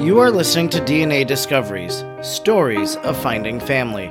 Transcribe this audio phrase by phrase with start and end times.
[0.00, 4.08] You are listening to DNA Discoveries Stories of Finding Family.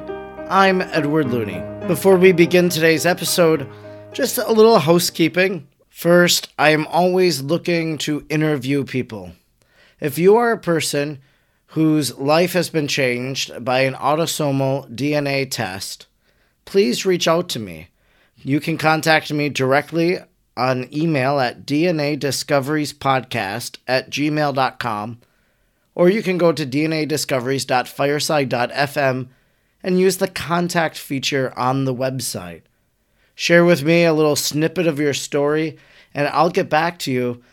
[0.48, 1.64] I'm Edward Looney.
[1.88, 3.68] Before we begin today's episode,
[4.14, 5.68] just a little housekeeping.
[5.90, 9.32] First, I am always looking to interview people.
[10.00, 11.22] If you are a person
[11.70, 16.06] whose life has been changed by an autosomal DNA test,
[16.66, 17.88] please reach out to me.
[18.38, 20.20] You can contact me directly
[20.56, 25.20] on email at dnadiscoveriespodcast at gmail.com,
[26.00, 29.28] or you can go to dnadiscoveries.fireside.fm
[29.84, 32.62] and use the contact feature on the website.
[33.36, 35.78] Share with me a little snippet of your story,
[36.14, 37.44] and I'll get back to you,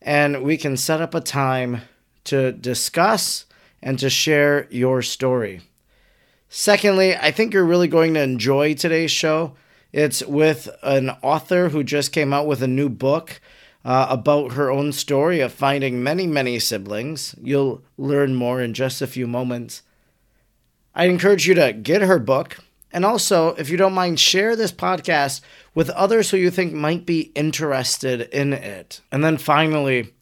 [0.00, 1.80] and we can set up a time
[2.26, 3.44] to discuss
[3.82, 5.62] and to share your story.
[6.48, 9.56] Secondly, I think you're really going to enjoy today's show.
[9.92, 13.40] It's with an author who just came out with a new book
[13.86, 17.36] uh, about her own story of finding many, many siblings.
[17.40, 19.82] You'll learn more in just a few moments.
[20.92, 22.58] I encourage you to get her book.
[22.92, 25.40] And also, if you don't mind, share this podcast
[25.72, 29.02] with others who you think might be interested in it.
[29.12, 30.12] And then finally,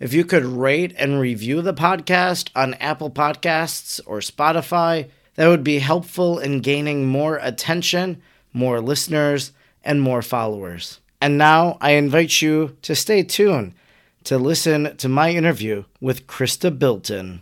[0.00, 5.62] if you could rate and review the podcast on Apple Podcasts or Spotify, that would
[5.62, 8.20] be helpful in gaining more attention,
[8.52, 9.52] more listeners,
[9.84, 10.98] and more followers.
[11.24, 13.72] And now I invite you to stay tuned
[14.24, 17.40] to listen to my interview with Chrysta Bilton.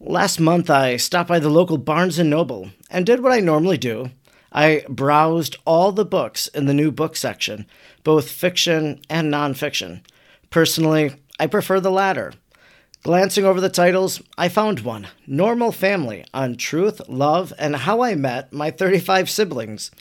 [0.00, 3.78] Last month I stopped by the local Barnes & Noble and did what I normally
[3.78, 4.10] do.
[4.50, 7.66] I browsed all the books in the new book section,
[8.02, 10.00] both fiction and nonfiction.
[10.50, 12.32] Personally, I prefer the latter.
[13.04, 18.16] Glancing over the titles, I found one Normal Family on Truth, Love, and How I
[18.16, 19.92] Met My 35 Siblings.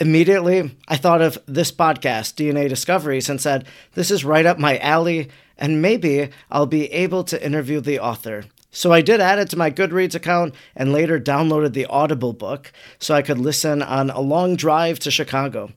[0.00, 4.78] Immediately, I thought of this podcast, DNA Discoveries, and said, This is right up my
[4.78, 8.44] alley, and maybe I'll be able to interview the author.
[8.70, 12.72] So I did add it to my Goodreads account and later downloaded the Audible book
[13.00, 15.72] so I could listen on a long drive to Chicago.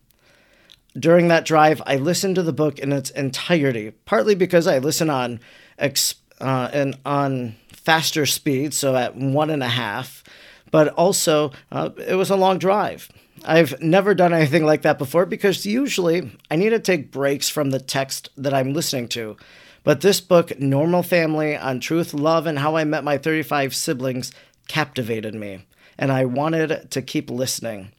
[0.96, 5.10] During that drive, I listened to the book in its entirety, partly because I listen
[5.10, 5.40] on
[5.80, 10.24] uh, and on faster speed, so at one and a half,
[10.70, 13.10] but also uh, it was a long drive.
[13.46, 17.72] I've never done anything like that before because usually I need to take breaks from
[17.72, 19.38] the text that I'm listening to.
[19.84, 24.32] But this book, Normal Family on Truth, Love, and How I Met My 35 Siblings,
[24.68, 25.66] captivated me,
[25.98, 27.92] and I wanted to keep listening.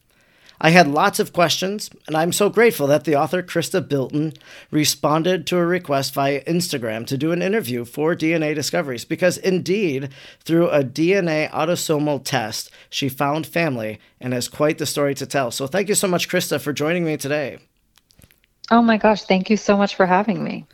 [0.64, 4.32] I had lots of questions, and I'm so grateful that the author Chrysta Bilton
[4.70, 10.10] responded to a request via Instagram to do an interview for DNA Discoveries because, indeed,
[10.44, 15.50] through a DNA autosomal test, she found family and has quite the story to tell.
[15.50, 17.58] So, thank you so much, Chrysta, for joining me today.
[18.70, 20.64] Oh my gosh, thank you so much for having me.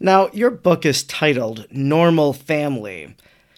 [0.00, 3.14] Now, your book is titled Normal Family.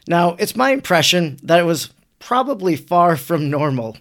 [0.08, 3.96] Now, it's my impression that it was probably far from normal.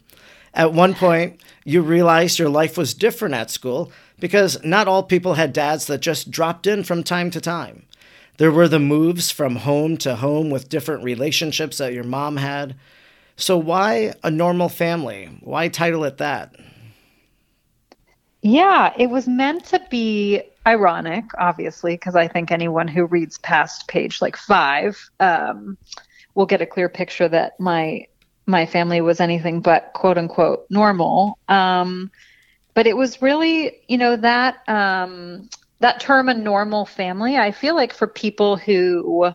[0.56, 3.92] At one point, you realized your life was different at school
[4.22, 7.84] because not all people had dads that just dropped in from time to time.
[8.38, 12.78] There were the moves from home to home with different relationships that your mom had.
[13.36, 15.26] So, why a normal family?
[15.42, 16.56] Why title it that?
[18.42, 23.90] Yeah, it was meant to be ironic, obviously, because I think anyone who reads past
[23.90, 25.78] page like five um,
[26.34, 28.08] will get a clear picture that my
[28.48, 31.38] my family was anything but quote unquote normal.
[31.50, 32.10] Um,
[32.74, 35.50] but it was really, you know, that um,
[35.80, 37.38] that term a normal family.
[37.38, 39.26] I feel like for people who,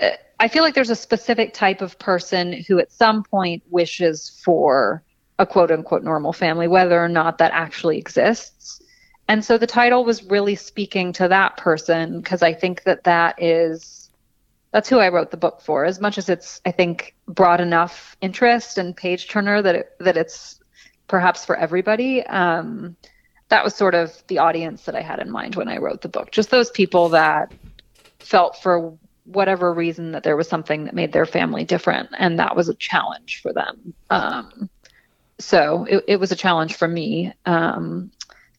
[0.00, 4.40] uh, I feel like there's a specific type of person who at some point wishes
[4.44, 5.02] for
[5.38, 8.80] a quote unquote normal family, whether or not that actually exists.
[9.28, 13.42] And so the title was really speaking to that person because I think that that
[13.42, 14.01] is
[14.72, 15.84] that's who I wrote the book for.
[15.84, 20.16] As much as it's, I think, broad enough interest and page turner that it, that
[20.16, 20.58] it's
[21.08, 22.24] perhaps for everybody.
[22.26, 22.96] Um,
[23.50, 26.08] that was sort of the audience that I had in mind when I wrote the
[26.08, 26.30] book.
[26.30, 27.52] Just those people that
[28.18, 32.56] felt for whatever reason that there was something that made their family different, and that
[32.56, 33.92] was a challenge for them.
[34.08, 34.70] Um,
[35.38, 38.10] so it, it was a challenge for me because um,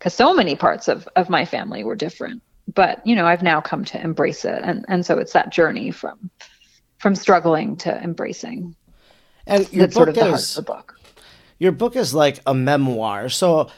[0.09, 2.42] so many parts of of my family were different
[2.73, 4.61] but you know i've now come to embrace it.
[4.63, 6.29] And and so it's that journey from
[6.97, 8.75] from struggling to embracing
[9.45, 10.97] and your book sort of is, the book.
[11.59, 13.29] your book is like a memoir.
[13.29, 13.69] So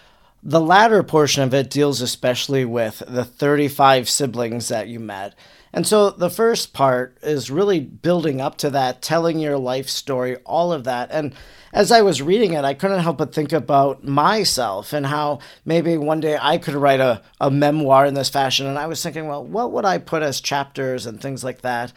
[0.43, 5.33] the latter portion of it deals especially with the 35 siblings that you met
[5.75, 10.37] and so the first part is really building up to that telling your life story
[10.37, 11.35] all of that and
[11.75, 15.97] as I was reading it, I couldn't help but think about myself and how maybe
[15.97, 18.65] one day I could write a, a memoir in this fashion.
[18.65, 21.91] And I was thinking, well, what would I put as chapters and things like that?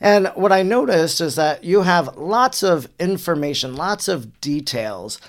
[0.00, 5.20] And what I noticed is that you have lots of information, lots of details.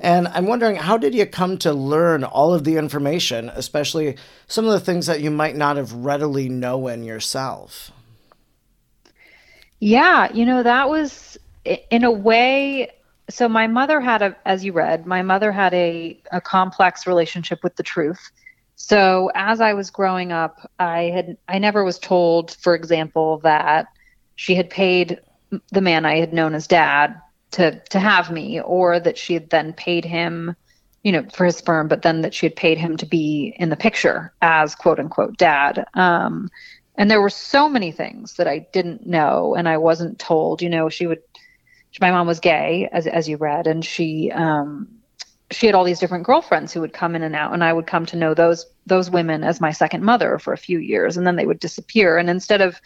[0.00, 4.16] And I'm wondering, how did you come to learn all of the information, especially
[4.46, 7.92] some of the things that you might not have readily known yourself?
[9.78, 12.90] Yeah, you know, that was in a way.
[13.28, 17.62] So my mother had a, as you read, my mother had a, a complex relationship
[17.62, 18.30] with the truth.
[18.76, 23.88] So as I was growing up, I had I never was told, for example, that
[24.36, 25.20] she had paid
[25.70, 27.20] the man I had known as dad
[27.52, 30.54] to to have me, or that she had then paid him,
[31.02, 33.70] you know, for his sperm, but then that she had paid him to be in
[33.70, 35.84] the picture as quote unquote dad.
[35.94, 36.50] Um,
[36.96, 40.62] and there were so many things that I didn't know and I wasn't told.
[40.62, 41.22] You know, she would.
[42.00, 44.88] My mom was gay, as as you read, and she um,
[45.50, 47.86] she had all these different girlfriends who would come in and out and i would
[47.86, 51.26] come to know those those women as my second mother for a few years and
[51.26, 52.80] then they would disappear and instead of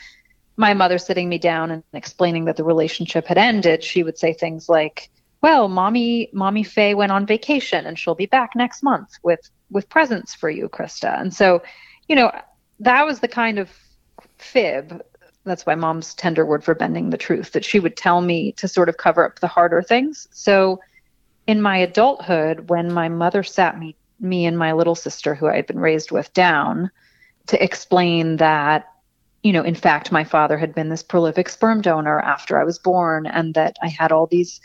[0.57, 4.33] my mother sitting me down and explaining that the relationship had ended, she would say
[4.33, 5.11] things like,
[5.43, 9.89] "Well, mommy, mommy Faye went on vacation and she'll be back next month with with
[9.89, 11.63] presents for you, Chrysta." And so,
[12.09, 12.31] you know,
[12.81, 13.71] that was the kind of
[14.39, 15.03] fib.
[15.45, 18.69] That's my mom's tender word for bending the truth that she would tell me to
[18.69, 20.29] sort of cover up the harder things.
[20.31, 20.81] So,
[21.47, 25.57] in my adulthood, when my mother sat me me and my little sister, who I
[25.57, 26.91] had been raised with, down
[27.49, 28.87] to explain that
[29.45, 32.79] you know, in fact, my father had been this prolific sperm donor after I was
[32.79, 34.59] born and that I had all these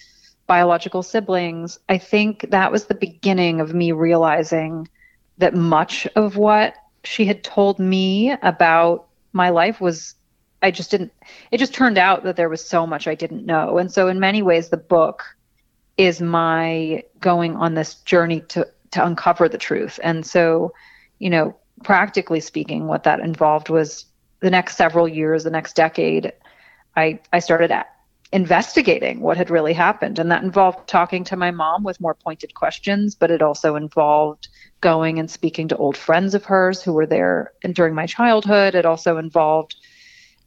[0.48, 1.78] biological siblings.
[1.90, 4.88] I think that was the beginning of me realizing
[5.38, 10.16] that much of what she had told me about my life was
[10.62, 11.12] I just didn't
[11.52, 13.78] it just turned out that there was so much I didn't know.
[13.78, 15.24] And so in many ways the book
[15.98, 20.00] is my going on this journey to to uncover the truth.
[20.04, 20.74] And so,
[21.20, 24.06] you know, practically speaking what that involved was
[24.40, 26.34] the next several years, the next decade,
[26.96, 27.72] I, I started
[28.32, 30.20] investigating what had really happened.
[30.20, 34.50] And that involved talking to my mom with more pointed questions, but it also involved
[34.82, 38.76] going and speaking to old friends of hers who were there during my childhood.
[38.76, 39.76] It also involved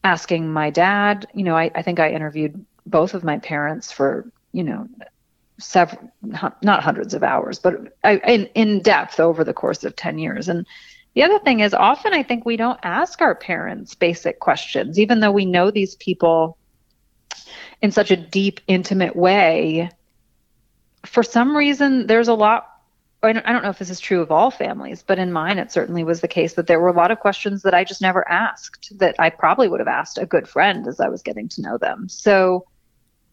[0.04, 1.26] asking my dad.
[1.34, 4.88] You know, I, I think I interviewed both of my parents for, you know,
[5.58, 10.18] several, not hundreds of hours, but I, in, in depth over the course of 10
[10.18, 10.48] years.
[10.48, 10.66] And
[11.14, 15.20] the other thing is often I think we don't ask our parents basic questions, even
[15.20, 16.56] though we know these people
[17.82, 19.90] in such a deep, intimate way.
[21.04, 22.68] For some reason, there's a lot.
[23.24, 26.02] I don't know if this is true of all families, but in mine, it certainly
[26.02, 28.98] was the case that there were a lot of questions that I just never asked
[28.98, 31.78] that I probably would have asked a good friend as I was getting to know
[31.78, 32.08] them.
[32.08, 32.66] So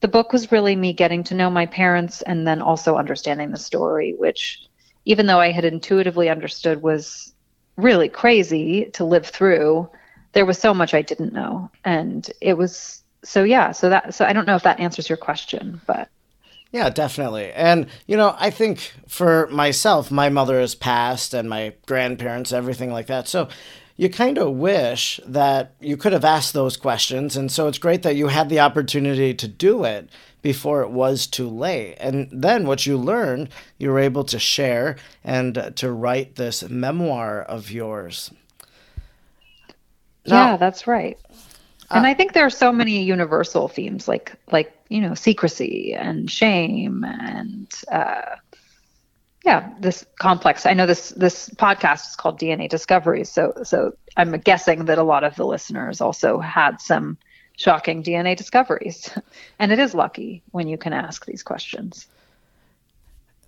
[0.01, 3.57] the book was really me getting to know my parents and then also understanding the
[3.57, 4.61] story, which,
[5.05, 7.33] even though I had intuitively understood, was
[7.81, 9.89] really crazy to live through,
[10.33, 11.69] there was so much I didn't know.
[11.85, 15.17] And it was so yeah, so that so I don't know if that answers your
[15.17, 16.09] question, but
[16.71, 17.51] yeah, definitely.
[17.51, 22.91] And, you know, I think for myself, my mother has passed and my grandparents, everything
[22.91, 23.27] like that.
[23.27, 23.49] So
[23.99, 27.35] you kind of wish that you could have asked those questions.
[27.35, 30.07] And so it's great that you had the opportunity to do it
[30.41, 31.97] before it was too late.
[31.99, 37.41] And then what you learned, you were able to share and to write this memoir
[37.41, 38.31] of yours.
[40.25, 41.19] Now, yeah, that's right.
[41.91, 45.93] And uh, I think there are so many universal themes like like you know secrecy
[45.93, 48.37] and shame and uh,
[49.45, 50.65] yeah this complex.
[50.65, 55.03] I know this this podcast is called DNA Discoveries, so so I'm guessing that a
[55.03, 57.17] lot of the listeners also had some
[57.57, 59.09] shocking DNA discoveries.
[59.59, 62.07] And it is lucky when you can ask these questions.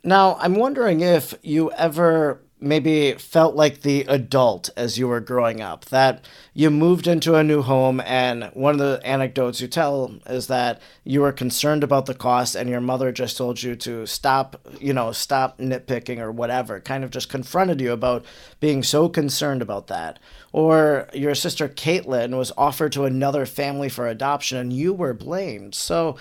[0.04, 5.62] Now, I'm wondering if you ever maybe felt like the adult as you were growing
[5.62, 10.14] up, that you moved into a new home, and one of the anecdotes you tell
[10.28, 14.06] is that you were concerned about the cost, and your mother just told you to
[14.06, 18.24] stop, you know, stop nitpicking or whatever, kind of just confronted you about
[18.60, 20.20] being so concerned about that.
[20.54, 25.74] Or your sister Caitlin was offered to another family for adoption, and you were blamed.
[25.76, 26.18] So,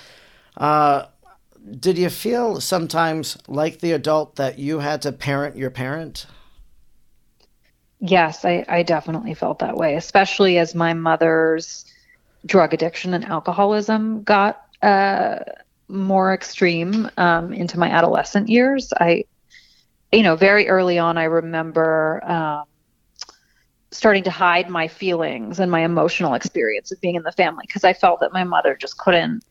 [0.56, 1.06] uh,
[1.78, 6.26] did you feel sometimes like the adult that you had to parent your parent?
[8.00, 11.84] Yes, I, I definitely felt that way, especially as my mother's
[12.46, 15.40] drug addiction and alcoholism got uh,
[15.88, 18.92] more extreme um, into my adolescent years.
[18.98, 19.24] I,
[20.12, 22.64] you know, very early on, I remember um,
[23.90, 27.84] starting to hide my feelings and my emotional experience of being in the family because
[27.84, 29.44] I felt that my mother just couldn't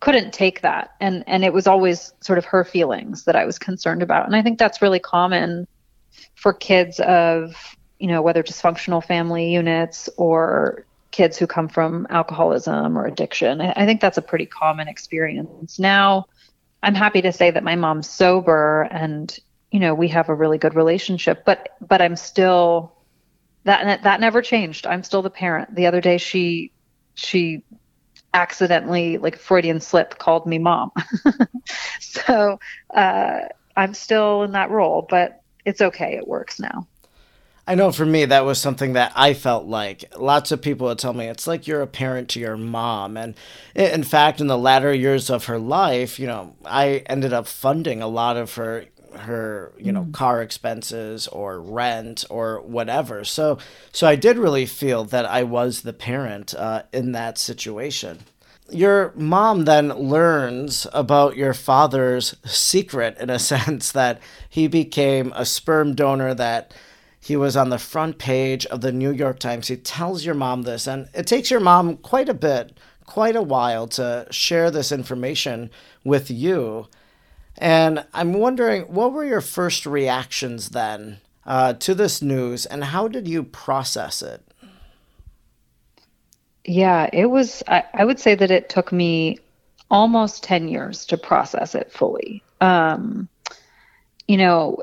[0.00, 3.58] couldn't take that and and it was always sort of her feelings that I was
[3.58, 5.66] concerned about and I think that's really common
[6.34, 12.96] for kids of you know whether dysfunctional family units or kids who come from alcoholism
[12.96, 13.60] or addiction.
[13.60, 15.78] I, I think that's a pretty common experience.
[15.78, 16.26] Now,
[16.82, 19.36] I'm happy to say that my mom's sober and
[19.70, 22.94] you know we have a really good relationship, but but I'm still
[23.64, 24.86] that that never changed.
[24.86, 25.74] I'm still the parent.
[25.74, 26.72] The other day she
[27.14, 27.62] she
[28.34, 30.92] accidentally like a Freudian slip called me mom.
[32.00, 32.58] so
[32.94, 33.40] uh,
[33.76, 36.16] I'm still in that role, but it's okay.
[36.16, 36.86] It works now.
[37.66, 40.98] I know for me that was something that I felt like lots of people would
[40.98, 43.36] tell me it's like you're a parent to your mom and
[43.76, 48.02] in fact in the latter years of her life you know I ended up funding
[48.02, 50.12] a lot of her her you know mm.
[50.12, 53.58] car expenses or rent or whatever so
[53.92, 58.20] so I did really feel that I was the parent uh, in that situation
[58.72, 65.44] your mom then learns about your father's secret in a sense that he became a
[65.44, 66.72] sperm donor that
[67.20, 69.68] he was on the front page of the New York Times.
[69.68, 73.42] He tells your mom this, and it takes your mom quite a bit, quite a
[73.42, 75.70] while to share this information
[76.02, 76.88] with you.
[77.60, 83.06] And I'm wondering, what were your first reactions then uh, to this news, and how
[83.06, 84.42] did you process it?
[86.64, 89.38] Yeah, it was, I, I would say that it took me
[89.90, 92.42] almost 10 years to process it fully.
[92.60, 93.28] Um,
[94.26, 94.82] you know,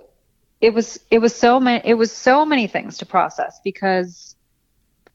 [0.61, 4.35] it was it was so many it was so many things to process because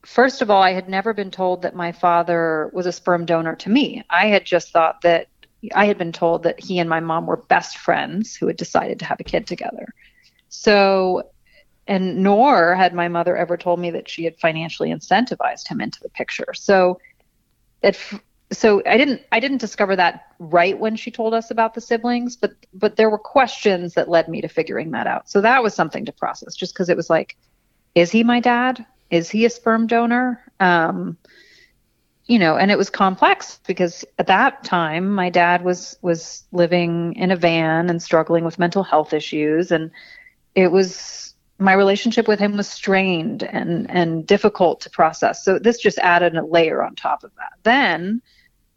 [0.04, 3.56] first of all i had never been told that my father was a sperm donor
[3.56, 5.26] to me i had just thought that
[5.74, 8.98] i had been told that he and my mom were best friends who had decided
[8.98, 9.86] to have a kid together
[10.48, 11.22] so
[11.86, 16.00] and nor had my mother ever told me that she had financially incentivized him into
[16.00, 16.98] the picture so
[17.82, 17.98] it
[18.52, 22.36] so I didn't I didn't discover that right when she told us about the siblings,
[22.36, 25.28] but but there were questions that led me to figuring that out.
[25.28, 27.36] So that was something to process, just because it was like,
[27.94, 28.84] is he my dad?
[29.10, 30.40] Is he a sperm donor?
[30.60, 31.16] Um,
[32.26, 37.14] you know, and it was complex because at that time my dad was was living
[37.16, 39.90] in a van and struggling with mental health issues, and
[40.54, 45.44] it was my relationship with him was strained and and difficult to process.
[45.44, 47.52] So this just added a layer on top of that.
[47.62, 48.22] Then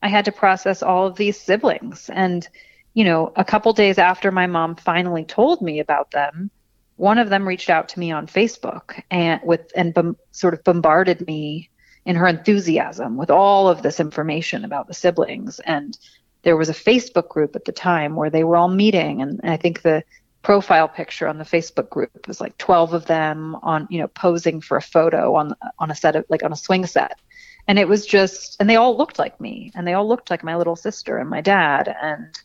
[0.06, 2.12] I had to process all of these siblings.
[2.14, 2.48] And,
[2.94, 6.52] you know, a couple days after my mom finally told me about them,
[6.98, 11.26] one of them reached out to me on Facebook and with and sort of bombarded
[11.26, 11.72] me
[12.06, 15.60] in her enthusiasm with all of this information about the siblings.
[15.60, 15.98] And
[16.44, 19.58] there was a Facebook group at the time where they were all meeting, and I
[19.58, 20.04] think the
[20.44, 24.62] profile picture on the Facebook group was like 12 of them on, you know, posing
[24.62, 27.20] for a photo on on a set of like on a swing set.
[27.68, 30.44] And it was just and they all looked like me and they all looked like
[30.44, 31.96] my little sister and my dad.
[32.00, 32.40] And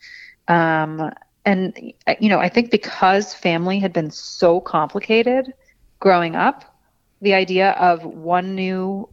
[0.49, 1.13] um
[1.45, 5.53] and you know i think because family had been so complicated
[5.99, 6.77] growing up
[7.23, 9.09] the idea of one new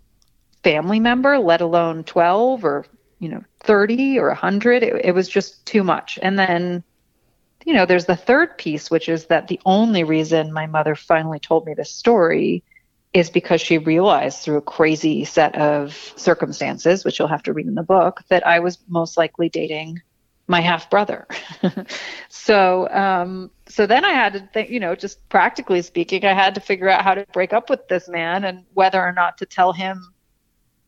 [0.68, 2.86] family member let alone 12 or
[3.20, 6.84] you know 30 or 100 it, it was just too much and then
[7.66, 11.40] you know there's the third piece which is that the only reason my mother finally
[11.40, 12.64] told me this story
[13.14, 17.66] is because she realized through a crazy set of circumstances, which you'll have to read
[17.66, 20.02] in the book, that I was most likely dating
[20.48, 21.28] my half brother.
[22.30, 26.56] so, um, so then I had to think, you know, just practically speaking, I had
[26.56, 29.46] to figure out how to break up with this man and whether or not to
[29.46, 30.14] tell him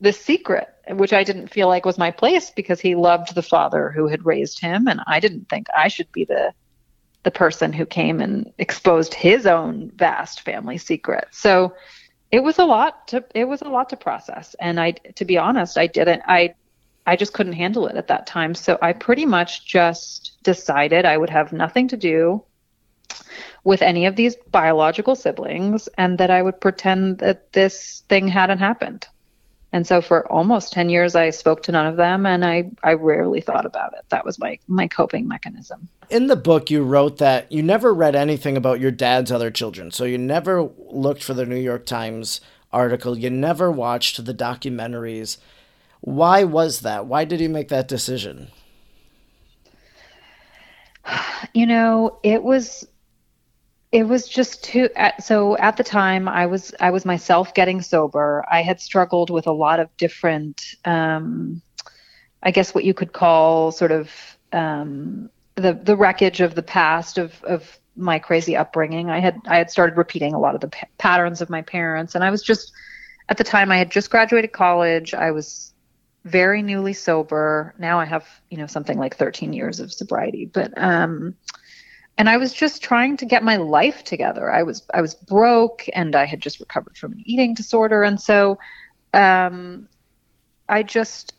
[0.02, 3.90] the secret, which I didn't feel like was my place because he loved the father
[3.90, 6.54] who had raised him, and I didn't think I should be the
[7.24, 11.28] the person who came and exposed his own vast family secret.
[11.32, 11.74] So
[12.32, 15.38] it was a lot to it was a lot to process and i to be
[15.38, 16.54] honest i didn't i
[17.06, 21.18] i just couldn't handle it at that time so i pretty much just decided i
[21.18, 22.44] would have nothing to do
[23.64, 28.60] with any of these biological siblings and that i would pretend that this thing hadn't
[28.60, 29.08] happened
[29.72, 32.94] and so for almost 10 years i spoke to none of them and i i
[32.94, 34.06] rarely thought about it.
[34.10, 35.88] That was my my coping mechanism.
[36.10, 39.92] In the book you wrote that you never read anything about your dad's other children.
[39.92, 43.18] So you never looked for the new york times article.
[43.18, 45.38] You never watched the documentaries.
[46.02, 47.06] Why was that?
[47.08, 48.50] Why did you make that decision?
[51.54, 52.86] You know it was
[53.92, 58.46] it was just too so at the time i was i was myself getting sober.
[58.50, 61.62] I had struggled with a lot of different um,
[62.44, 64.12] i guess what you could call sort of
[64.52, 69.10] um, the the wreckage of the past of of my crazy upbringing.
[69.10, 72.16] I had i had started repeating a lot of the p- patterns of my parents
[72.16, 72.72] and i was just
[73.28, 75.14] at the time i had just graduated college.
[75.14, 75.74] I was
[76.26, 77.74] very newly sober.
[77.80, 81.36] Now i have you know something like 13 years of sobriety but um
[82.18, 84.52] and I was just trying to get my life together.
[84.52, 88.20] I was I was broke and I had just recovered from an eating disorder and
[88.20, 88.58] so
[89.14, 89.88] um,
[90.68, 91.34] I just,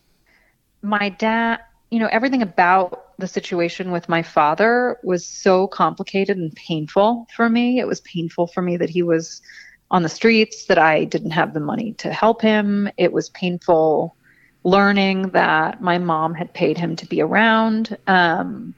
[0.81, 1.59] my dad,
[1.89, 7.49] you know, everything about the situation with my father was so complicated and painful for
[7.49, 7.79] me.
[7.79, 9.41] It was painful for me that he was
[9.89, 12.89] on the streets, that I didn't have the money to help him.
[12.97, 14.15] It was painful
[14.63, 17.97] learning that my mom had paid him to be around.
[18.07, 18.73] Um,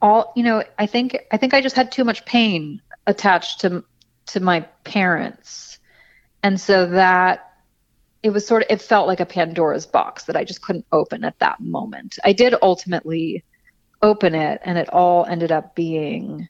[0.00, 3.84] all you know, I think I think I just had too much pain attached to
[4.26, 5.78] to my parents,
[6.42, 7.52] and so that
[8.22, 11.24] it was sort of it felt like a Pandora's box that I just couldn't open
[11.24, 12.18] at that moment.
[12.24, 13.44] I did ultimately
[14.02, 16.48] open it, and it all ended up being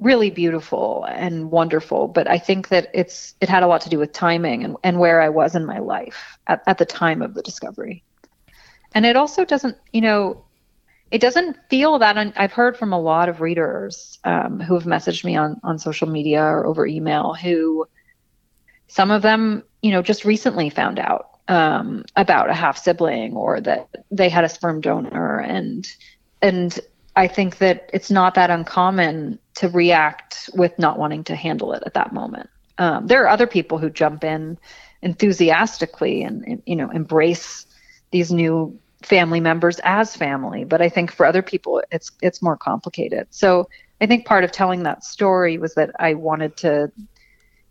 [0.00, 2.08] really beautiful and wonderful.
[2.08, 4.98] But i think that it's it had a lot to do with timing and, and
[4.98, 8.02] where i was in my life at, at the time of the discovery.
[8.94, 10.44] And it also doesn't you know
[11.12, 14.84] it doesn't feel that un- i've heard from a lot of readers um, who have
[14.84, 17.86] messaged me on on social media or over email who
[18.88, 23.60] some of them you know just recently found out um, about a half sibling or
[23.60, 25.86] that they had a sperm donor and
[26.40, 26.80] and
[27.14, 31.82] I think that it's not that uncommon to react with not wanting to handle it
[31.84, 32.48] at that moment.
[32.78, 34.58] Um, there are other people who jump in
[35.02, 37.66] enthusiastically and, and, you know embrace
[38.12, 40.64] these new family members as family.
[40.64, 43.26] But I think for other people, it's it's more complicated.
[43.30, 43.68] So
[44.00, 46.90] I think part of telling that story was that I wanted to,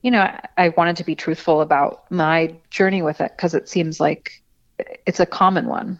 [0.01, 3.99] you know, I wanted to be truthful about my journey with it because it seems
[3.99, 4.41] like
[5.05, 5.99] it's a common one.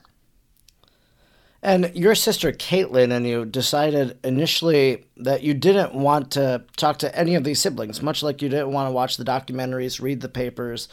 [1.64, 7.16] And your sister Caitlin and you decided initially that you didn't want to talk to
[7.16, 10.30] any of these siblings, much like you didn't want to watch the documentaries, read the
[10.30, 10.88] papers.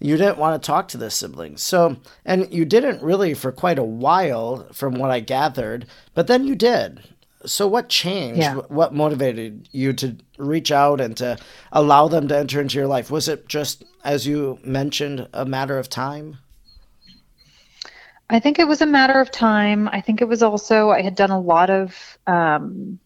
[0.00, 1.62] You didn't want to talk to the siblings.
[1.62, 6.44] So, and you didn't really for quite a while, from what I gathered, but then
[6.44, 7.02] you did.
[7.46, 8.40] So, what changed?
[8.40, 8.54] Yeah.
[8.54, 11.36] What motivated you to reach out and to
[11.72, 13.10] allow them to enter into your life?
[13.10, 16.38] Was it just, as you mentioned, a matter of time?
[18.30, 19.88] I think it was a matter of time.
[19.88, 22.98] I think it was also, I had done a lot of, um,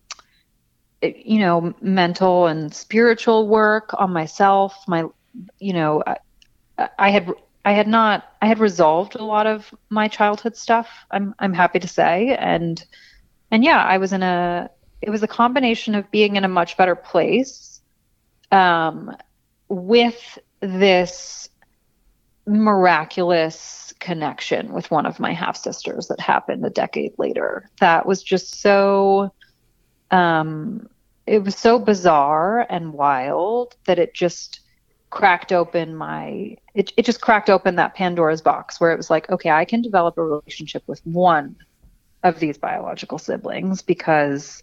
[1.02, 4.76] you know, mental and spiritual work on myself.
[4.86, 5.04] My,
[5.58, 6.16] you know, I,
[6.98, 7.32] I had,
[7.64, 10.88] I had not, I had resolved a lot of my childhood stuff.
[11.10, 12.36] I'm, I'm happy to say.
[12.38, 12.84] And,
[13.50, 16.76] and yeah, I was in a, it was a combination of being in a much
[16.76, 17.80] better place,
[18.50, 19.14] um,
[19.68, 21.48] with this
[22.46, 27.68] miraculous connection with one of my half sisters that happened a decade later.
[27.80, 29.32] That was just so
[30.10, 30.88] um
[31.26, 34.60] it was so bizarre and wild that it just
[35.10, 39.30] cracked open my it, it just cracked open that Pandora's box where it was like,
[39.30, 41.56] okay, I can develop a relationship with one
[42.22, 44.62] of these biological siblings because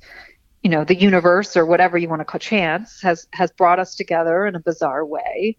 [0.62, 3.96] you know the universe or whatever you want to call chance has has brought us
[3.96, 5.58] together in a bizarre way.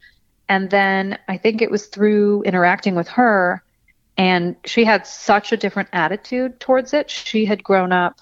[0.49, 3.63] And then i think it was through interacting with her
[4.17, 7.11] and she had such a different attitude towards it.
[7.11, 8.21] She had grown up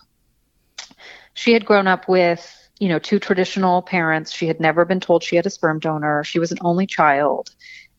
[1.34, 4.32] she had grown up with you know two traditional parents.
[4.32, 6.24] She had never been told she had a sperm donor.
[6.24, 7.54] She was an only child.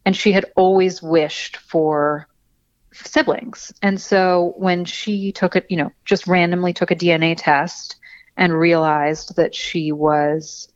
[0.08, 2.28] And she had always wished for
[2.94, 3.74] siblings.
[3.82, 7.98] And so when she took it you know just randomly took a dna test
[8.38, 10.70] and realized that she was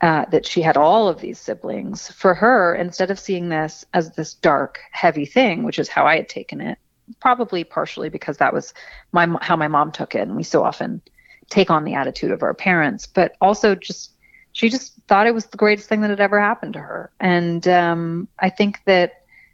[0.00, 4.12] uh, that she had all of these siblings, for her, instead of seeing this as
[4.12, 6.78] this dark, heavy thing, which is how I had taken it,
[7.20, 8.74] probably partially because that was
[9.10, 11.02] my how my mom took it, and we so often
[11.48, 14.12] take on the attitude of our parents, but also just
[14.52, 17.66] she just thought it was the greatest thing that had ever happened to her, and
[17.68, 19.12] um, I think that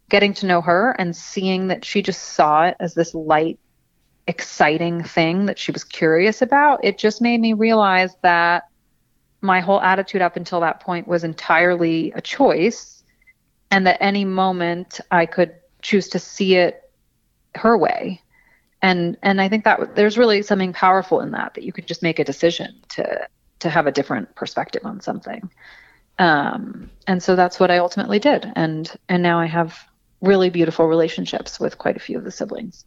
[0.09, 3.59] getting to know her and seeing that she just saw it as this light
[4.27, 8.65] exciting thing that she was curious about it just made me realize that
[9.43, 13.03] my whole attitude up until that point was entirely a choice
[13.71, 16.91] and that any moment I could choose to see it
[17.55, 18.23] her way
[18.85, 22.03] and and I think that there's really something powerful in that that you could just
[22.03, 23.27] make a decision to
[23.61, 25.51] to have a different perspective on something.
[26.19, 28.53] Um, and so that's what I ultimately did.
[28.55, 29.89] And and now I have
[30.21, 32.85] really beautiful relationships with quite a few of the siblings.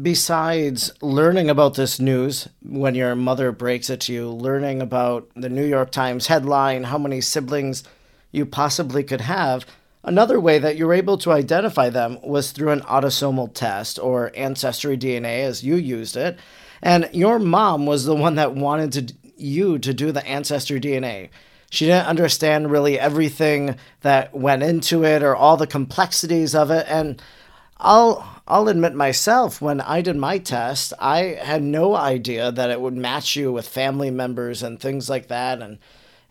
[0.00, 5.48] Besides learning about this news when your mother breaks it to you, learning about the
[5.48, 7.84] New York Times headline, how many siblings
[8.32, 9.64] you possibly could have,
[10.04, 14.32] another way that you were able to identify them was through an autosomal test or
[14.34, 16.38] ancestry DNA as you used it.
[16.82, 21.30] And your mom was the one that wanted to, you to do the ancestry DNA.
[21.70, 26.86] She didn't understand really everything that went into it or all the complexities of it.
[26.88, 27.20] And
[27.78, 32.80] I'll I'll admit myself when I did my test, I had no idea that it
[32.80, 35.78] would match you with family members and things like that and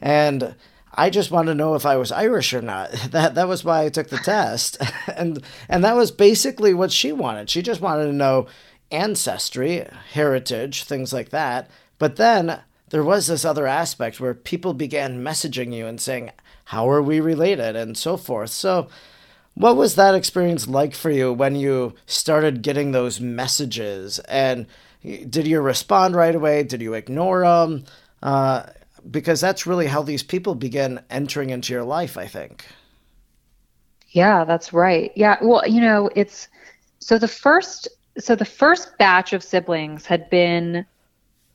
[0.01, 0.55] and
[0.99, 2.91] I just wanted to know if I was Irish or not.
[3.11, 4.77] That that was why I took the test.
[5.15, 7.49] and and that was basically what she wanted.
[7.49, 8.47] She just wanted to know
[8.91, 11.69] ancestry, heritage, things like that.
[11.99, 16.31] But then there was this other aspect where people began messaging you and saying,
[16.65, 17.75] How are we related?
[17.75, 18.49] and so forth.
[18.49, 18.87] So,
[19.55, 24.19] what was that experience like for you when you started getting those messages?
[24.19, 24.67] And
[25.03, 26.63] did you respond right away?
[26.63, 27.85] Did you ignore them?
[28.21, 28.63] Uh,
[29.09, 32.65] because that's really how these people begin entering into your life, I think.
[34.09, 35.11] Yeah, that's right.
[35.15, 36.47] Yeah, well, you know, it's
[36.99, 40.85] so the first so the first batch of siblings had been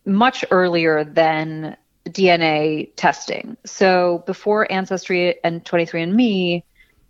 [0.05, 1.77] much earlier than
[2.09, 3.57] DNA testing.
[3.65, 6.63] So before Ancestry and 23andMe,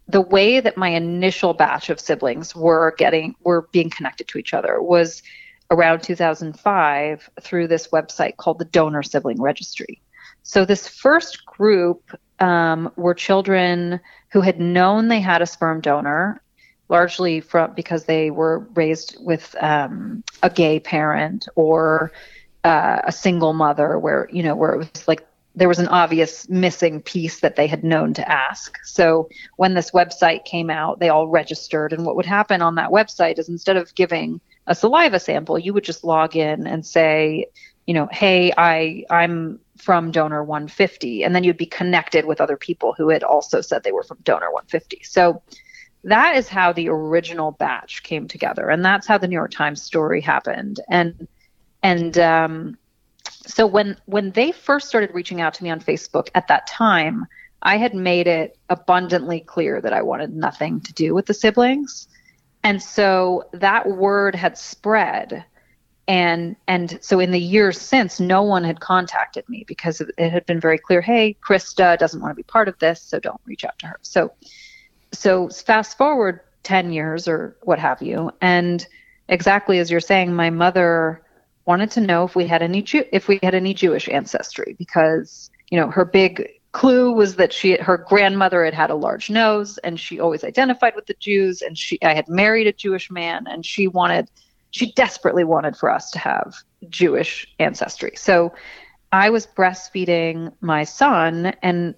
[0.09, 4.53] the way that my initial batch of siblings were getting were being connected to each
[4.55, 5.23] other was
[5.71, 10.03] around 2005 through this website called the Donor Sibling Registry.
[10.43, 14.01] So this first group um, were children
[14.31, 16.43] who had known they had a sperm donor
[16.89, 22.13] largely from because they were raised with um, a gay parent or
[22.65, 26.49] uh, a single mother, where you know where it was like there was an obvious
[26.49, 28.79] missing piece that they had known to ask.
[28.85, 32.91] So when this website came out, they all registered, and what would happen on that
[32.91, 37.47] website is instead of giving a saliva sample, you would just log in and say,
[37.87, 42.57] you know, hey, I I'm from donor 150, and then you'd be connected with other
[42.57, 45.03] people who had also said they were from donor 150.
[45.03, 45.43] So
[46.05, 49.83] that is how the original batch came together and that's how the new york times
[49.83, 51.29] story happened and
[51.83, 52.79] and um,
[53.47, 57.27] so when when they first started reaching out to me on facebook at that time
[57.63, 62.09] i had made it abundantly clear that i wanted nothing to do with the siblings
[62.65, 65.45] and so that word had spread
[66.09, 70.45] and and so in the years since no one had contacted me because it had
[70.47, 73.65] been very clear hey Chrysta doesn't want to be part of this so don't reach
[73.65, 73.99] out to her.
[74.03, 74.33] So
[75.13, 78.87] so fast forward 10 years or what have you and
[79.29, 81.23] exactly as you're saying my mother
[81.67, 85.51] wanted to know if we had any Jew- if we had any Jewish ancestry because
[85.71, 89.79] you know her big clue was that she her grandmother had had a large nose
[89.79, 93.47] and she always identified with the Jews and she I had married a Jewish man
[93.49, 94.29] and she wanted
[94.73, 96.55] she desperately wanted for us to have
[96.89, 98.13] Jewish ancestry.
[98.17, 98.53] So
[99.13, 101.95] I was breastfeeding my son and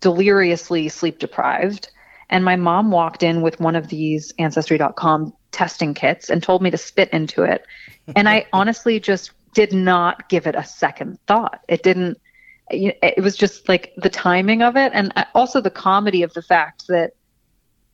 [0.00, 1.90] deliriously sleep deprived
[2.30, 6.70] and my mom walked in with one of these ancestry.com testing kits and told me
[6.70, 7.66] to spit into it.
[8.14, 11.60] And I honestly just did not give it a second thought.
[11.68, 12.18] It didn't,
[12.70, 14.92] it was just like the timing of it.
[14.94, 17.12] And uh, also the comedy of the fact that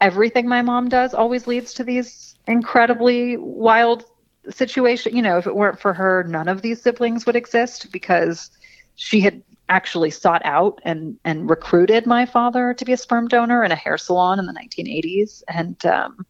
[0.01, 4.05] everything my mom does always leads to these incredibly wild
[4.51, 5.15] situations.
[5.15, 8.51] You know, if it weren't for her, none of these siblings would exist because
[8.97, 13.65] she had actually sought out and and recruited my father to be a sperm donor
[13.65, 16.25] in a hair salon in the 1980s and um,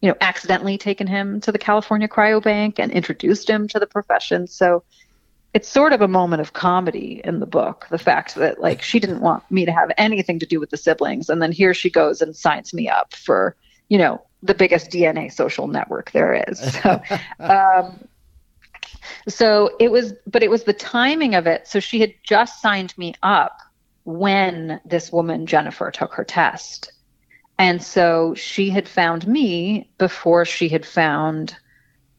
[0.00, 4.46] you know accidentally taken him to the California cryobank and introduced him to the profession
[4.48, 4.82] so
[5.52, 9.00] it's sort of a moment of comedy in the book the fact that like she
[9.00, 11.90] didn't want me to have anything to do with the siblings and then here she
[11.90, 13.56] goes and signs me up for
[13.88, 17.00] you know the biggest DNA social network there is so
[17.40, 18.08] um,
[19.28, 21.66] so it was, but it was the timing of it.
[21.66, 23.58] So she had just signed me up
[24.04, 26.92] when this woman, Jennifer, took her test.
[27.58, 31.56] And so she had found me before she had found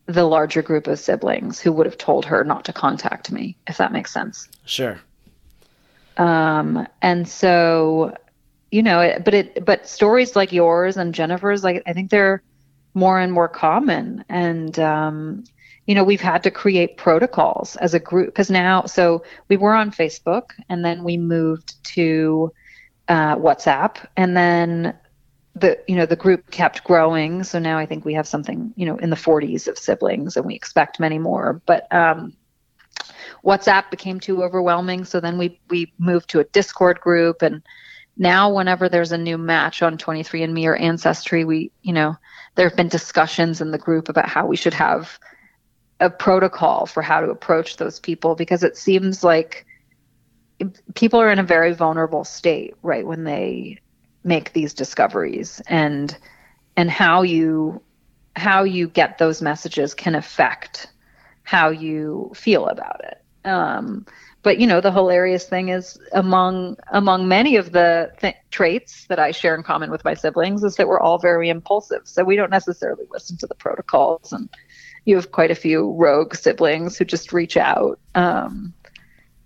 [0.05, 3.77] the larger group of siblings who would have told her not to contact me, if
[3.77, 4.49] that makes sense.
[4.65, 4.99] Sure.
[6.17, 8.15] Um, and so,
[8.71, 12.43] you know, it, but it, but stories like yours and Jennifer's, like, I think they're
[12.93, 14.25] more and more common.
[14.27, 15.45] And, um,
[15.85, 19.73] you know, we've had to create protocols as a group because now, so we were
[19.73, 22.51] on Facebook and then we moved to
[23.07, 24.93] uh, WhatsApp and then
[25.55, 27.43] the you know the group kept growing.
[27.43, 30.45] So now i think we have something you know in the 40s of siblings and
[30.45, 31.61] we expect many more.
[31.65, 32.33] But um,
[33.43, 35.05] whatsapp became too overwhelming.
[35.05, 37.41] So then we we moved to a discord group.
[37.41, 37.63] And
[38.17, 42.15] now whenever there's a new match on 23andme or ancestry we you know
[42.55, 45.17] there have been discussions in the group about how we should have
[45.99, 49.65] a protocol for how to approach those people because it seems like
[50.95, 53.79] people are in a very vulnerable state right when they
[54.23, 56.17] make these discoveries and
[56.77, 57.81] and how you
[58.35, 60.87] how you get those messages can affect
[61.43, 64.05] how you feel about it um,
[64.43, 69.19] but you know the hilarious thing is among among many of the th- traits that
[69.19, 72.35] i share in common with my siblings is that we're all very impulsive so we
[72.35, 74.49] don't necessarily listen to the protocols and
[75.05, 77.99] you have quite a few rogue siblings who just reach out.
[78.15, 78.73] Um,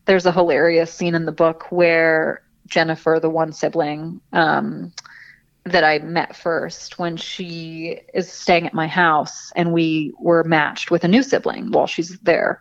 [0.05, 4.91] there's a hilarious scene in the book where Jennifer, the one sibling um,
[5.63, 10.91] that I met first, when she is staying at my house and we were matched
[10.91, 12.59] with a new sibling while she's there.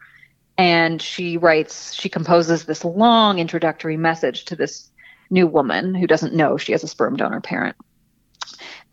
[0.57, 4.91] And she writes, she composes this long introductory message to this
[5.31, 7.77] new woman who doesn't know she has a sperm donor parent.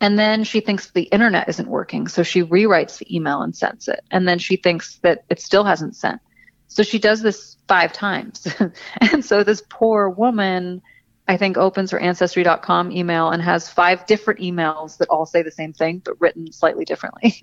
[0.00, 2.08] And then she thinks the internet isn't working.
[2.08, 4.00] So she rewrites the email and sends it.
[4.10, 6.20] And then she thinks that it still hasn't sent.
[6.66, 8.52] So she does this five times.
[9.00, 10.82] and so this poor woman,
[11.28, 15.52] I think, opens her ancestry.com email and has five different emails that all say the
[15.52, 17.40] same thing, but written slightly differently.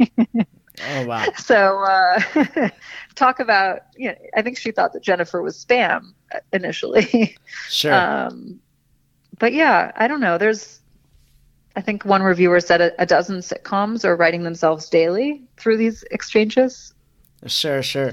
[0.89, 1.25] oh, wow.
[1.37, 2.69] So uh,
[3.15, 6.13] talk about, you know, I think she thought that Jennifer was spam
[6.51, 7.37] initially.
[7.69, 7.93] Sure.
[8.29, 8.59] Um,
[9.39, 10.37] but yeah, I don't know.
[10.37, 10.81] There's,
[11.75, 16.03] I think one reviewer said a, a, dozen sitcoms are writing themselves daily through these
[16.11, 16.93] exchanges.
[17.45, 18.11] Sure, sure.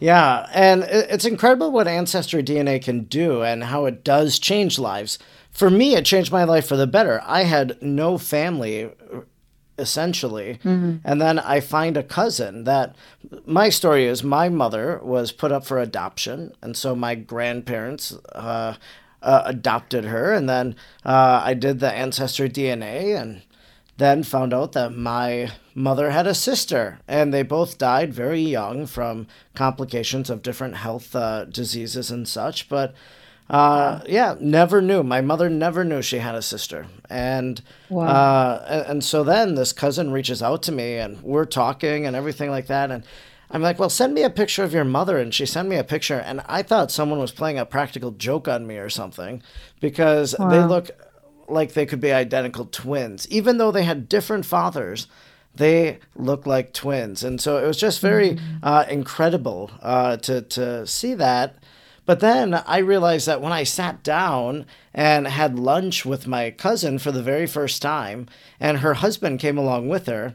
[0.00, 5.18] Yeah, and it's incredible what Ancestry DNA can do and how it does change lives.
[5.50, 7.20] For me, it changed my life for the better.
[7.24, 8.90] I had no family,
[9.76, 10.60] essentially.
[10.62, 10.96] Mm-hmm.
[11.04, 12.94] And then I find a cousin that
[13.44, 16.52] my story is my mother was put up for adoption.
[16.62, 18.76] And so my grandparents uh,
[19.20, 20.32] uh, adopted her.
[20.32, 23.42] And then uh, I did the Ancestry DNA and
[23.98, 28.86] then found out that my mother had a sister, and they both died very young
[28.86, 32.68] from complications of different health uh, diseases and such.
[32.68, 32.94] But
[33.50, 35.02] uh, yeah, never knew.
[35.02, 38.06] My mother never knew she had a sister, and wow.
[38.06, 42.16] uh, and, and so then this cousin reaches out to me, and we're talking and
[42.16, 43.04] everything like that, and.
[43.50, 45.16] I'm like, well, send me a picture of your mother.
[45.16, 46.18] And she sent me a picture.
[46.18, 49.42] And I thought someone was playing a practical joke on me or something
[49.80, 50.50] because wow.
[50.50, 50.90] they look
[51.48, 53.26] like they could be identical twins.
[53.28, 55.06] Even though they had different fathers,
[55.54, 57.24] they look like twins.
[57.24, 58.56] And so it was just very mm-hmm.
[58.62, 61.56] uh, incredible uh, to, to see that.
[62.06, 66.98] But then I realized that when I sat down and had lunch with my cousin
[66.98, 70.34] for the very first time, and her husband came along with her,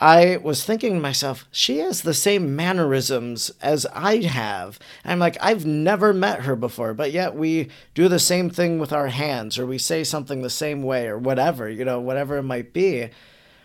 [0.00, 4.78] I was thinking to myself, she has the same mannerisms as I have.
[5.04, 8.92] I'm like, I've never met her before, but yet we do the same thing with
[8.92, 12.44] our hands, or we say something the same way, or whatever, you know, whatever it
[12.44, 13.08] might be.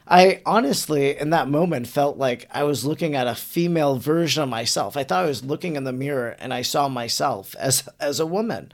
[0.07, 4.49] I honestly, in that moment, felt like I was looking at a female version of
[4.49, 4.97] myself.
[4.97, 8.25] I thought I was looking in the mirror and I saw myself as as a
[8.25, 8.73] woman.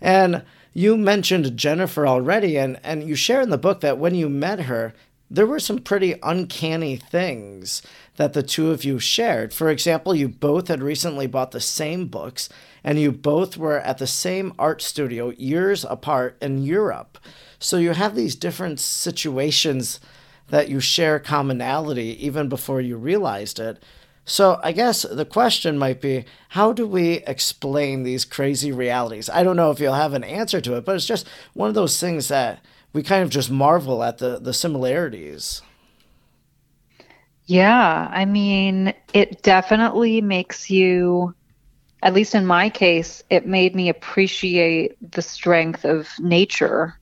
[0.00, 4.28] And you mentioned Jennifer already, and, and you share in the book that when you
[4.28, 4.94] met her,
[5.34, 7.82] there were some pretty uncanny things
[8.16, 9.52] that the two of you shared.
[9.52, 12.48] For example, you both had recently bought the same books,
[12.84, 17.18] and you both were at the same art studio years apart in Europe.
[17.58, 19.98] So you have these different situations
[20.50, 23.82] that you share commonality even before you realized it.
[24.24, 29.28] So I guess the question might be how do we explain these crazy realities?
[29.28, 31.74] I don't know if you'll have an answer to it, but it's just one of
[31.74, 32.64] those things that
[32.94, 35.60] we kind of just marvel at the the similarities.
[37.46, 41.34] Yeah, I mean, it definitely makes you
[42.04, 47.00] at least in my case, it made me appreciate the strength of nature.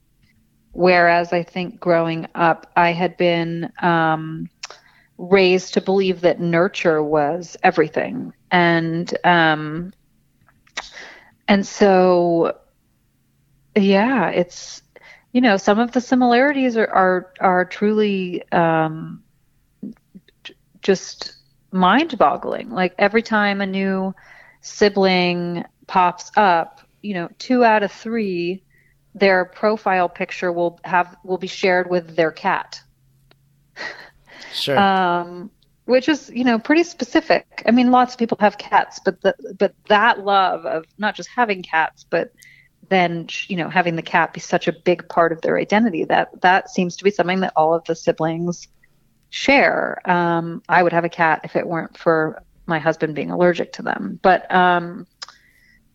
[0.71, 4.49] Whereas I think growing up, I had been um,
[5.19, 9.93] raised to believe that nurture was everything, and um,
[11.49, 12.57] and so
[13.77, 14.82] yeah, it's
[15.33, 19.23] you know, some of the similarities are are, are truly um,
[20.83, 21.37] just
[21.73, 22.71] mind-boggling.
[22.71, 24.15] Like every time a new
[24.61, 28.63] sibling pops up, you know, two out of three,
[29.15, 32.83] their profile picture will have will be shared with their cat.
[34.53, 34.79] Sure.
[34.79, 35.51] um,
[35.87, 37.63] which is you know pretty specific.
[37.67, 41.31] I mean, lots of people have cats, but the but that love of not just
[41.35, 42.33] having cats, but
[42.93, 46.41] then you know having the cat be such a big part of their identity that
[46.43, 48.69] that seems to be something that all of the siblings
[49.31, 49.99] share.
[50.09, 53.83] Um, i would have a cat if it weren't for my husband being allergic to
[53.83, 54.21] them.
[54.23, 55.07] But um,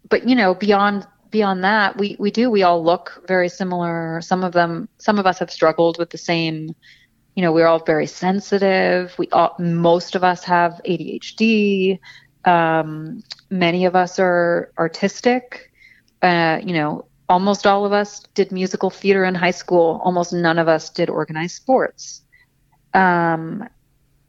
[0.10, 4.22] but you know beyond beyond that we we do we all look very similar.
[4.22, 6.76] Some of them some of us have struggled with the same
[7.36, 9.14] you know we're all very sensitive.
[9.20, 12.00] We all most of us have adhd
[12.48, 15.67] um, many of us are artistic
[16.22, 20.02] uh, you know, almost all of us did musical theater in high school.
[20.04, 22.22] Almost none of us did organized sports.
[22.94, 23.68] Um,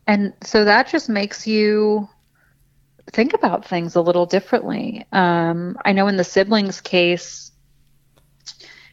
[0.07, 2.09] and so that just makes you
[3.13, 5.07] think about things a little differently.
[5.13, 7.53] Um, I know in the siblings case,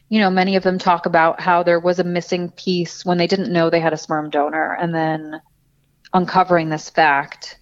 [0.08, 3.26] you know, many of them talk about how there was a missing piece when they
[3.26, 5.40] didn't know they had a sperm donor, and then
[6.12, 7.58] uncovering this fact,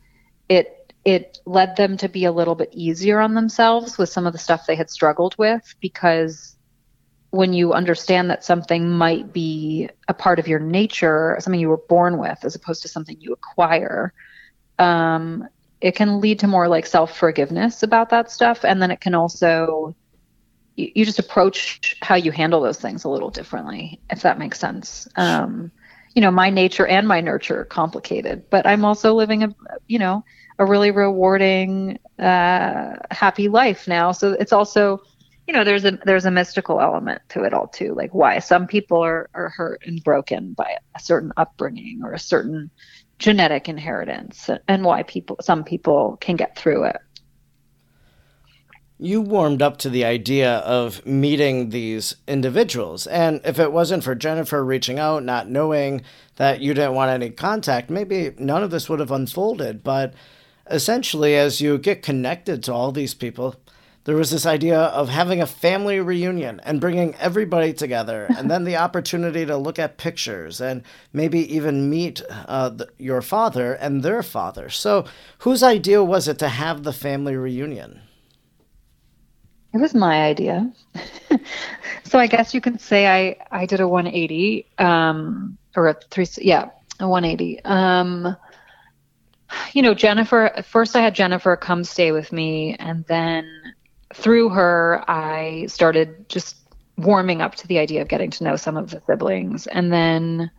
[0.49, 4.33] it it led them to be a little bit easier on themselves with some of
[4.33, 6.57] the stuff they had struggled with because
[7.31, 11.83] when you understand that something might be a part of your nature, something you were
[11.89, 14.13] born with, as opposed to something you acquire,
[14.79, 15.47] um,
[15.81, 18.65] it can lead to more like self forgiveness about that stuff.
[18.65, 19.97] And then it can also,
[20.77, 24.61] you, you, just approach how you handle those things a little differently, if that makes
[24.61, 25.09] sense.
[25.17, 25.73] Um,
[26.15, 29.55] you know, my nature and my nurture are complicated, but I'm also living a,
[29.89, 30.25] you know,
[30.59, 34.13] a really rewarding, uh, happy life now.
[34.13, 35.03] So it's also,
[35.47, 38.67] you know there's a there's a mystical element to it all too like why some
[38.67, 42.71] people are are hurt and broken by a certain upbringing or a certain
[43.19, 46.97] genetic inheritance and why people some people can get through it.
[48.99, 53.07] You warmed up to the idea of meeting these individuals.
[53.07, 56.03] And if it wasn't for jennifer reaching out not knowing
[56.37, 59.85] that you didn't want any contact maybe none of this would have unfolded.
[59.85, 60.15] But
[60.71, 63.57] essentially as you get connected to all these people
[64.05, 68.65] there was this idea of having a family reunion and bringing everybody together, and then
[68.65, 74.03] the opportunity to look at pictures and maybe even meet uh, the, your father and
[74.03, 74.69] their father.
[74.69, 75.07] So,
[75.39, 78.01] whose idea was it to have the family reunion?
[79.73, 80.71] It was my idea.
[82.05, 86.27] so, I guess you could say I, I did a 180 um, or a three,
[86.39, 86.69] yeah,
[87.01, 87.65] a 180.
[87.65, 88.37] Um,
[89.73, 93.49] you know, Jennifer, first I had Jennifer come stay with me, and then
[94.15, 96.57] through her, I started just
[96.97, 99.67] warming up to the idea of getting to know some of the siblings.
[99.67, 100.51] And then,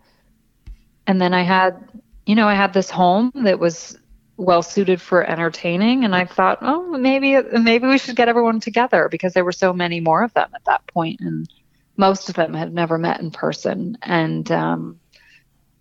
[1.07, 3.97] and then I had, you know, I had this home that was
[4.37, 6.03] well suited for entertaining.
[6.03, 9.71] And I thought, oh, maybe, maybe we should get everyone together because there were so
[9.71, 11.49] many more of them at that point, And
[11.95, 13.97] most of them had never met in person.
[14.01, 14.99] And, um,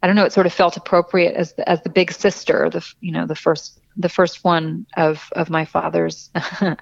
[0.05, 0.27] I don't know.
[0.27, 3.35] It sort of felt appropriate as the, as the big sister, the you know the
[3.35, 6.31] first the first one of of my father's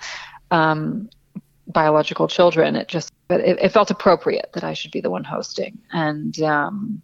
[0.51, 1.09] um,
[1.69, 2.77] biological children.
[2.77, 5.79] It just, but it, it, felt appropriate that I should be the one hosting.
[5.93, 7.03] And, um,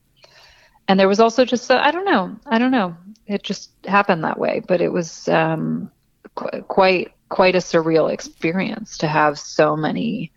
[0.88, 2.96] and there was also just, I don't know, I don't know.
[3.26, 5.90] It just happened that way, but it was um,
[6.34, 10.32] qu- quite, quite a surreal experience to have so many.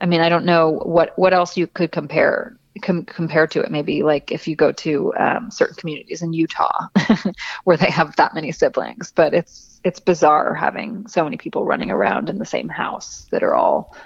[0.00, 3.70] I mean, I don't know what, what else you could compare com- compared to it
[3.70, 6.86] maybe like if you go to um, certain communities in utah
[7.64, 11.90] where they have that many siblings but it's it's bizarre having so many people running
[11.90, 13.96] around in the same house that are all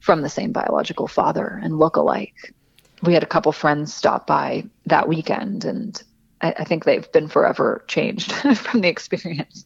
[0.00, 2.54] from the same biological father and look alike
[3.02, 6.02] we had a couple friends stop by that weekend and
[6.40, 9.64] I, I think they've been forever changed from the experience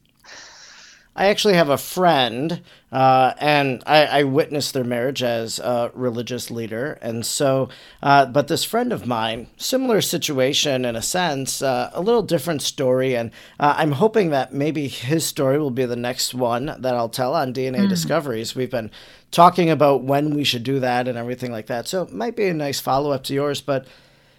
[1.14, 6.51] I actually have a friend, uh, and I, I, witnessed their marriage as a religious
[6.51, 6.98] leader.
[7.03, 7.68] And so,
[8.03, 12.62] uh, but this friend of mine, similar situation in a sense, uh, a little different
[12.62, 13.14] story.
[13.14, 17.11] And uh, I'm hoping that maybe his story will be the next one that I'll
[17.11, 17.88] tell on DNA mm.
[17.90, 18.55] Discoveries.
[18.55, 18.90] We've been
[19.31, 21.87] talking about when we should do that and everything like that.
[21.88, 23.61] So it might be a nice follow up to yours.
[23.61, 23.87] But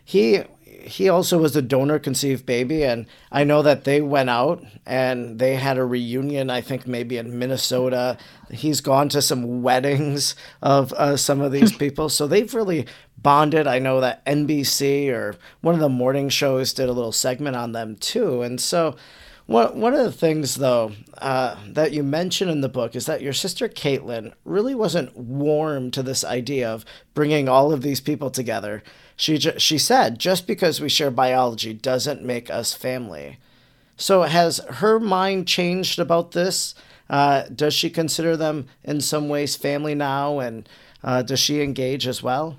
[0.04, 0.44] he
[0.82, 5.40] he also was a donor conceived baby and i know that they went out and
[5.40, 8.18] they had a reunion i think maybe in minnesota.
[8.52, 12.08] He's gone to some weddings of uh, some of these people.
[12.10, 12.86] So they've really
[13.18, 13.68] bonded.
[13.68, 17.72] I know that nbc or one of the morning shows did a little segment on
[17.72, 18.42] them too.
[18.42, 18.96] And so
[19.46, 23.22] one, one of the things, though, uh, that you mention in the book is that
[23.22, 28.30] your sister Caitlin really wasn't warm to this idea of bringing all of these people
[28.30, 28.84] together.
[29.16, 33.38] She ju- she said just because we share biology doesn't make us family.
[33.98, 36.74] So has her mind changed about this?
[37.10, 40.68] Uh, does she consider them in some ways family now, and
[41.04, 42.58] uh, does she engage as well?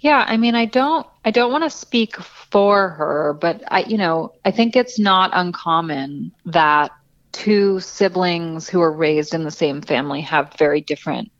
[0.00, 3.98] Yeah, I mean, I don't, I don't want to speak for her, but I, you
[3.98, 6.90] know, I think it's not uncommon that
[7.32, 11.30] two siblings who are raised in the same family have very different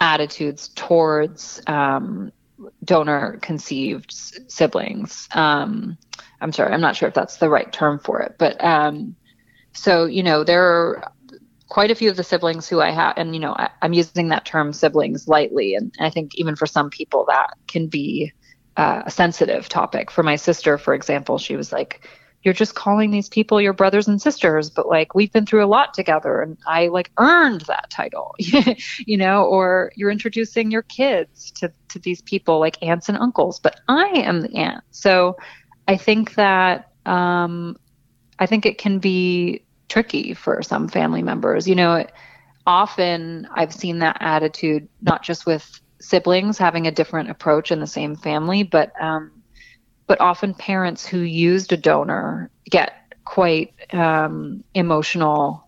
[0.00, 2.32] attitudes towards um,
[2.84, 5.28] donor conceived siblings.
[5.32, 5.96] Um,
[6.40, 9.14] I'm sorry, I'm not sure if that's the right term for it, but um,
[9.72, 11.12] so you know there are
[11.72, 14.28] quite a few of the siblings who I have, and you know I, am using
[14.28, 18.30] that term siblings lightly, and I think even for some people that can be
[18.76, 20.10] uh, a sensitive topic.
[20.10, 22.06] For my sister, for example, she was like,
[22.42, 25.72] you're just calling these people your brothers and sisters but like we've been through a
[25.78, 31.52] lot together and i like earned that title you know or you're introducing your kids
[31.52, 35.36] to to these people like aunts and uncles but i am the aunt so
[35.86, 37.76] i think that um
[38.40, 39.62] i think it can be
[39.92, 41.68] tricky for some family members.
[41.68, 42.04] You know
[42.64, 47.88] often i've seen that attitude not just with siblings having a different approach in the
[47.88, 49.32] same family but um
[50.06, 52.92] but often parents who used a donor get
[53.24, 55.66] quite um, emotional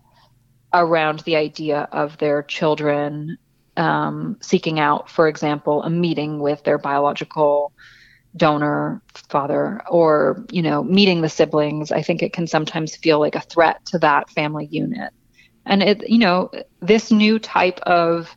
[0.73, 3.37] around the idea of their children
[3.77, 7.73] um, seeking out, for example, a meeting with their biological
[8.35, 13.35] donor father or you know meeting the siblings i think it can sometimes feel like
[13.35, 15.11] a threat to that family unit.
[15.65, 18.35] And it you know this new type of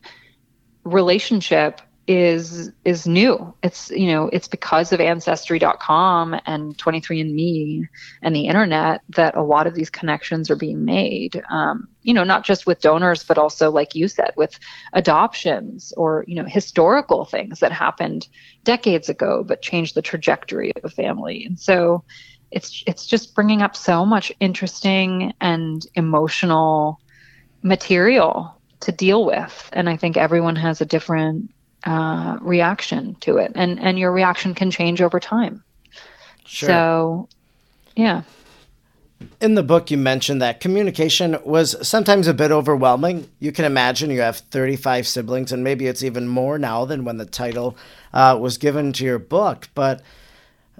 [0.83, 3.53] relationship is is new.
[3.61, 7.87] It's you know it's because of ancestry.com and 23andme
[8.23, 11.43] and the internet that a lot of these connections are being made.
[11.51, 14.59] Um, you know, not just with donors, but also like you said, with
[14.93, 18.27] adoptions or you know historical things that happened
[18.63, 21.45] decades ago but changed the trajectory of a family.
[21.45, 22.03] And so
[22.49, 26.99] it's it's just bringing up so much interesting and emotional
[27.61, 31.51] material to deal with and i think everyone has a different
[31.85, 35.63] uh, reaction to it, and and your reaction can change over time.
[36.45, 36.67] Sure.
[36.67, 37.29] So,
[37.95, 38.23] yeah.
[39.41, 43.29] In the book, you mentioned that communication was sometimes a bit overwhelming.
[43.39, 47.17] You can imagine you have 35 siblings, and maybe it's even more now than when
[47.17, 47.77] the title
[48.13, 49.67] uh, was given to your book.
[49.75, 50.01] But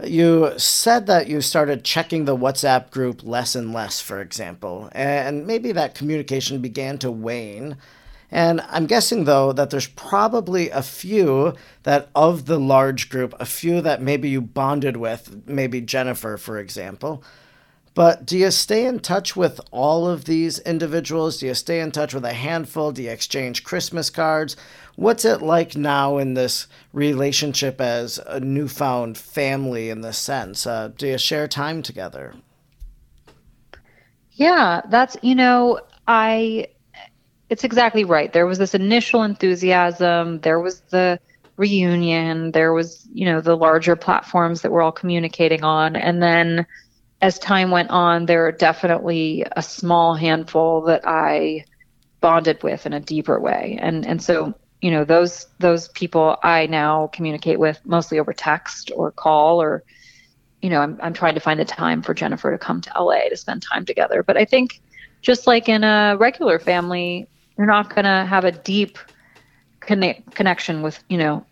[0.03, 5.45] you said that you started checking the WhatsApp group less and less, for example, and
[5.45, 7.77] maybe that communication began to wane.
[8.31, 13.45] And I'm guessing, though, that there's probably a few that of the large group, a
[13.45, 17.23] few that maybe you bonded with, maybe Jennifer, for example.
[17.95, 21.39] But do you stay in touch with all of these individuals?
[21.39, 22.91] Do you stay in touch with a handful?
[22.91, 24.55] Do you exchange Christmas cards?
[24.95, 30.67] What's it like now in this relationship as a newfound family in this sense?
[30.67, 32.35] Uh, do you share time together?
[34.33, 36.67] Yeah, that's, you know, I
[37.49, 38.31] it's exactly right.
[38.31, 41.19] There was this initial enthusiasm, there was the
[41.57, 45.95] reunion, there was, you know, the larger platforms that we're all communicating on.
[45.95, 46.65] And then
[47.21, 51.65] as time went on, there are definitely a small handful that I
[52.21, 53.77] bonded with in a deeper way.
[53.81, 58.91] And and so, you know, those those people I now communicate with mostly over text
[58.95, 59.83] or call or
[60.61, 63.29] you know, I'm I'm trying to find a time for Jennifer to come to LA
[63.29, 64.23] to spend time together.
[64.23, 64.81] But I think
[65.21, 67.27] just like in a regular family,
[67.59, 68.97] you're not going to have a deep
[69.81, 71.45] connect, connection with, you know,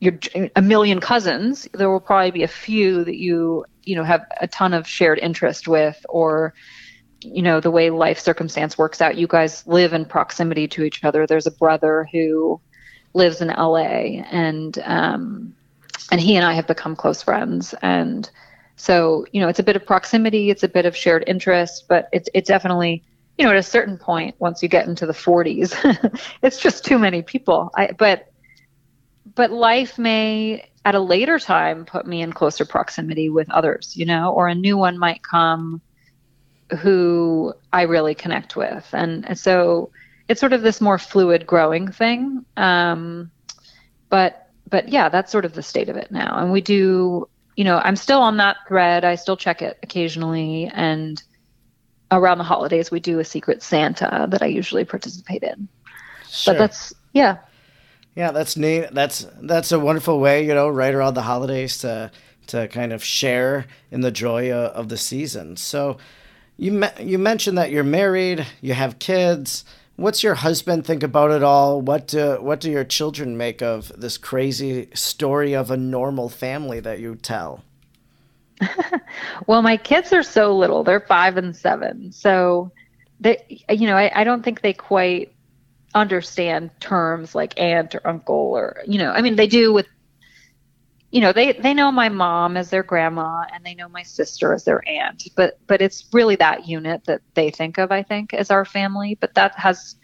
[0.00, 0.18] your
[0.56, 1.68] a million cousins.
[1.74, 5.18] There will probably be a few that you, you know, have a ton of shared
[5.18, 6.54] interest with or
[7.22, 11.04] you know the way life circumstance works out you guys live in proximity to each
[11.04, 12.58] other there's a brother who
[13.12, 15.54] lives in LA and um
[16.10, 18.30] and he and I have become close friends and
[18.76, 22.08] so you know it's a bit of proximity it's a bit of shared interest but
[22.10, 23.04] it's it definitely
[23.40, 26.98] you know, at a certain point, once you get into the 40s, it's just too
[26.98, 27.70] many people.
[27.74, 28.30] I, but
[29.34, 34.04] but life may at a later time put me in closer proximity with others, you
[34.04, 35.80] know, or a new one might come
[36.80, 38.86] who I really connect with.
[38.92, 39.90] And, so
[40.28, 42.44] it's sort of this more fluid growing thing.
[42.58, 43.30] Um,
[44.10, 46.36] but but yeah, that's sort of the state of it now.
[46.36, 47.26] And we do,
[47.56, 49.02] you know, I'm still on that thread.
[49.02, 51.22] I still check it occasionally and
[52.10, 55.68] around the holidays we do a secret Santa that I usually participate in.
[56.28, 56.54] Sure.
[56.54, 57.38] But that's yeah.
[58.16, 58.88] Yeah, that's neat.
[58.92, 62.10] That's that's a wonderful way, you know, right around the holidays to
[62.48, 65.56] to kind of share in the joy of, of the season.
[65.56, 65.98] So
[66.56, 69.64] you me- you mentioned that you're married, you have kids.
[69.96, 71.82] What's your husband think about it all?
[71.82, 76.80] What do, what do your children make of this crazy story of a normal family
[76.80, 77.62] that you tell?
[79.46, 80.84] well, my kids are so little.
[80.84, 82.12] They're five and seven.
[82.12, 82.72] So
[83.20, 85.34] they, you know, I, I don't think they quite
[85.94, 89.86] understand terms like aunt or uncle or, you know, I mean, they do with,
[91.10, 94.52] you know, they, they know my mom as their grandma and they know my sister
[94.52, 98.32] as their aunt, but, but it's really that unit that they think of, I think,
[98.32, 99.16] as our family.
[99.20, 99.96] But that has,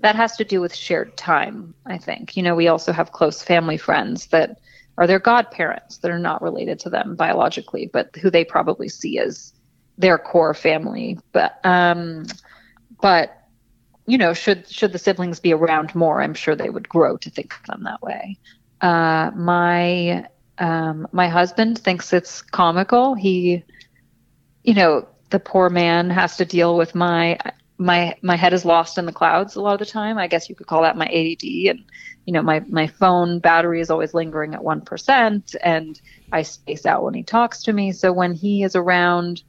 [0.00, 2.36] that has to do with shared time, I think.
[2.36, 4.60] You know, we also have close family friends that,
[5.00, 9.18] are their godparents that are not related to them biologically, but who they probably see
[9.18, 9.54] as
[9.96, 11.18] their core family.
[11.32, 12.26] But um,
[13.00, 13.48] but
[14.06, 17.30] you know, should should the siblings be around more, I'm sure they would grow to
[17.30, 18.38] think of them that way.
[18.82, 20.28] Uh, my
[20.58, 23.14] um, my husband thinks it's comical.
[23.14, 23.64] He,
[24.64, 27.38] you know, the poor man has to deal with my
[27.80, 30.18] my my head is lost in the clouds a lot of the time.
[30.18, 31.84] I guess you could call that my ADD and
[32.26, 36.00] you know my my phone battery is always lingering at 1% and
[36.30, 37.92] I space out when he talks to me.
[37.92, 39.42] So when he is around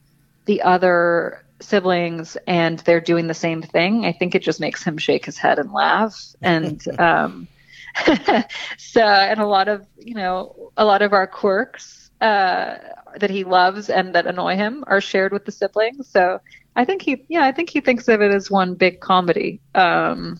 [0.45, 4.97] the other siblings and they're doing the same thing, I think it just makes him
[4.97, 7.49] shake his head and laugh and um
[8.77, 12.77] so and a lot of, you know, a lot of our quirks uh
[13.17, 16.09] that he loves and that annoy him are shared with the siblings.
[16.09, 16.39] So
[16.75, 19.59] I think he, yeah, I think he thinks of it as one big comedy.
[19.75, 20.39] Um,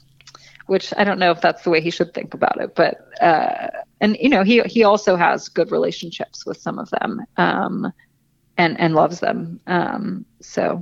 [0.71, 3.67] which I don't know if that's the way he should think about it, but uh,
[3.99, 7.91] and you know he he also has good relationships with some of them, um,
[8.57, 9.59] and and loves them.
[9.67, 10.81] Um, so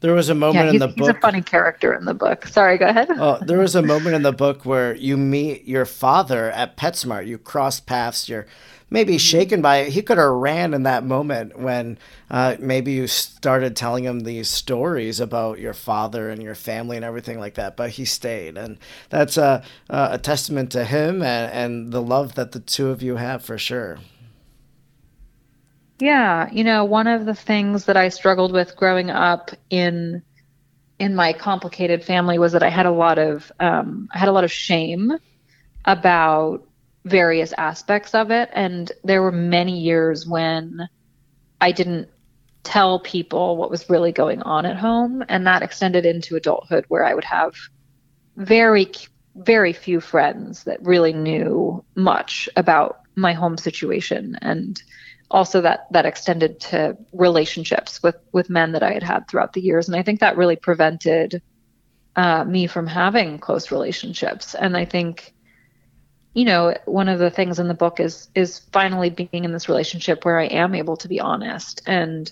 [0.00, 0.98] there was a moment yeah, in the book.
[0.98, 2.46] he's a funny character in the book.
[2.46, 3.08] Sorry, go ahead.
[3.12, 7.26] oh, there was a moment in the book where you meet your father at PetSmart.
[7.26, 8.28] You cross paths.
[8.28, 8.46] You're
[8.94, 9.88] maybe shaken by it.
[9.88, 11.98] He could have ran in that moment when
[12.30, 17.04] uh, maybe you started telling him these stories about your father and your family and
[17.04, 17.76] everything like that.
[17.76, 18.78] But he stayed, and
[19.10, 23.16] that's a a testament to him and, and the love that the two of you
[23.16, 23.98] have for sure.
[25.98, 30.22] Yeah, you know, one of the things that I struggled with growing up in
[31.00, 34.32] in my complicated family was that I had a lot of um, I had a
[34.32, 35.18] lot of shame
[35.84, 36.64] about
[37.04, 40.88] various aspects of it, and there were many years when
[41.60, 42.08] I didn't
[42.62, 47.04] tell people what was really going on at home, and that extended into adulthood, where
[47.04, 47.54] I would have
[48.36, 48.90] very
[49.36, 54.38] very few friends that really knew much about my home situation.
[54.40, 54.80] And
[55.30, 59.60] also that that extended to relationships with with men that I had had throughout the
[59.60, 61.42] years, and I think that really prevented
[62.16, 64.54] uh, me from having close relationships.
[64.54, 65.33] And I think,
[66.34, 69.68] you know, one of the things in the book is is finally being in this
[69.68, 72.30] relationship where I am able to be honest and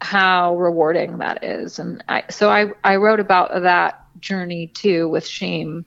[0.00, 1.78] how rewarding that is.
[1.78, 5.84] And I so I I wrote about that journey too with shame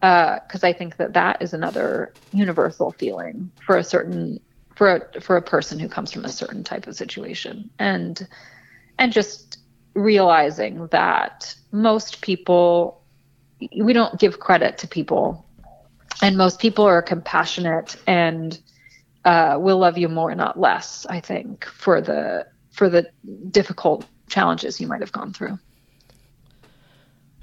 [0.00, 4.40] because uh, I think that that is another universal feeling for a certain
[4.74, 8.26] for a for a person who comes from a certain type of situation and
[8.98, 9.58] and just
[9.94, 13.02] realizing that most people
[13.78, 15.45] we don't give credit to people
[16.22, 18.60] and most people are compassionate and
[19.24, 23.08] uh, will love you more not less i think for the for the
[23.50, 25.58] difficult challenges you might have gone through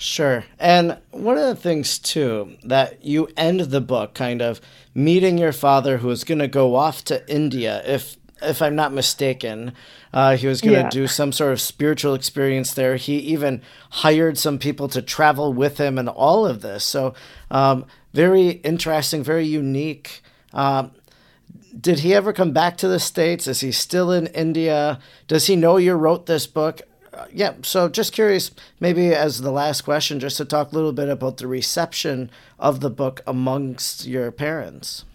[0.03, 0.43] Sure.
[0.59, 4.59] And one of the things, too, that you end the book kind of
[4.93, 8.91] meeting your father who was going to go off to India, if if I'm not
[8.91, 9.73] mistaken.
[10.11, 10.89] Uh, he was going to yeah.
[10.89, 12.97] do some sort of spiritual experience there.
[12.97, 16.83] He even hired some people to travel with him and all of this.
[16.83, 17.13] So,
[17.49, 20.21] um, very interesting, very unique.
[20.53, 20.91] Um,
[21.79, 23.47] did he ever come back to the States?
[23.47, 24.99] Is he still in India?
[25.27, 26.81] Does he know you wrote this book?
[27.11, 30.93] Uh, yeah, so just curious, maybe as the last question, just to talk a little
[30.93, 35.05] bit about the reception of the book amongst your parents.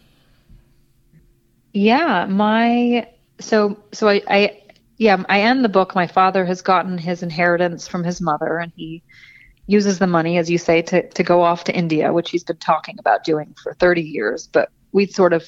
[1.73, 3.09] Yeah, my
[3.41, 4.63] so so I, I
[4.97, 5.95] yeah I end the book.
[5.95, 9.03] My father has gotten his inheritance from his mother, and he
[9.69, 12.57] uses the money, as you say, to to go off to India, which he's been
[12.57, 14.49] talking about doing for thirty years.
[14.49, 15.47] But we sort of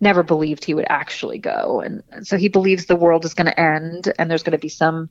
[0.00, 3.60] never believed he would actually go, and so he believes the world is going to
[3.60, 5.08] end, and there's going to be some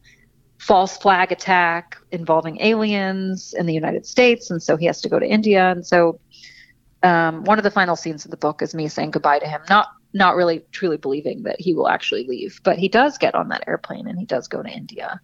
[0.57, 5.19] false flag attack involving aliens in the United States, and so he has to go
[5.19, 5.71] to India.
[5.71, 6.19] And so,
[7.03, 9.61] um, one of the final scenes of the book is me saying goodbye to him,
[9.69, 13.49] not not really truly believing that he will actually leave, but he does get on
[13.49, 15.21] that airplane and he does go to India.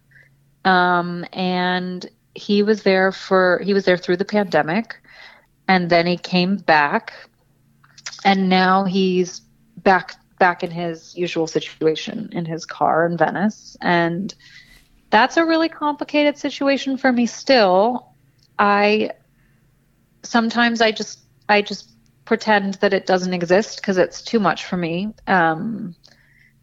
[0.64, 4.96] Um, and he was there for he was there through the pandemic,
[5.68, 7.12] and then he came back,
[8.24, 9.40] and now he's
[9.78, 14.34] back back in his usual situation in his car in Venice and
[15.10, 18.08] that's a really complicated situation for me still.
[18.58, 19.12] I
[20.22, 21.90] sometimes I just I just
[22.24, 25.94] pretend that it doesn't exist because it's too much for me um,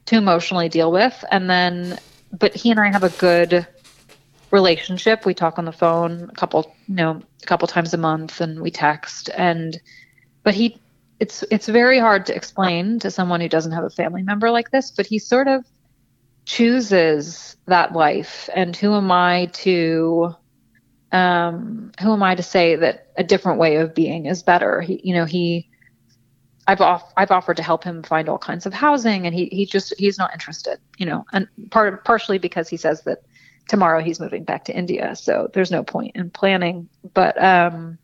[0.06, 1.24] to emotionally deal with.
[1.32, 1.98] And then,
[2.32, 3.66] but he and I have a good
[4.54, 5.26] relationship.
[5.26, 8.62] We talk on the phone a couple, you know, a couple times a month, and
[8.62, 9.30] we text.
[9.36, 9.82] And
[10.44, 10.80] but he,
[11.20, 14.72] it's it's very hard to explain to someone who doesn't have a family member like
[14.72, 14.92] this.
[14.92, 15.66] But he sort of
[16.46, 20.36] chooses that life and who am i to
[21.14, 25.00] um, who am i to say that a different way of being is better he,
[25.06, 25.70] you know he
[26.68, 29.66] I've off, I've offered to help him find all kinds of housing, and he he
[29.66, 33.24] just he's not interested, you know, and part partially because he says that
[33.68, 36.90] tomorrow he's moving back to India, so there's no point in planning.
[37.14, 37.98] But um,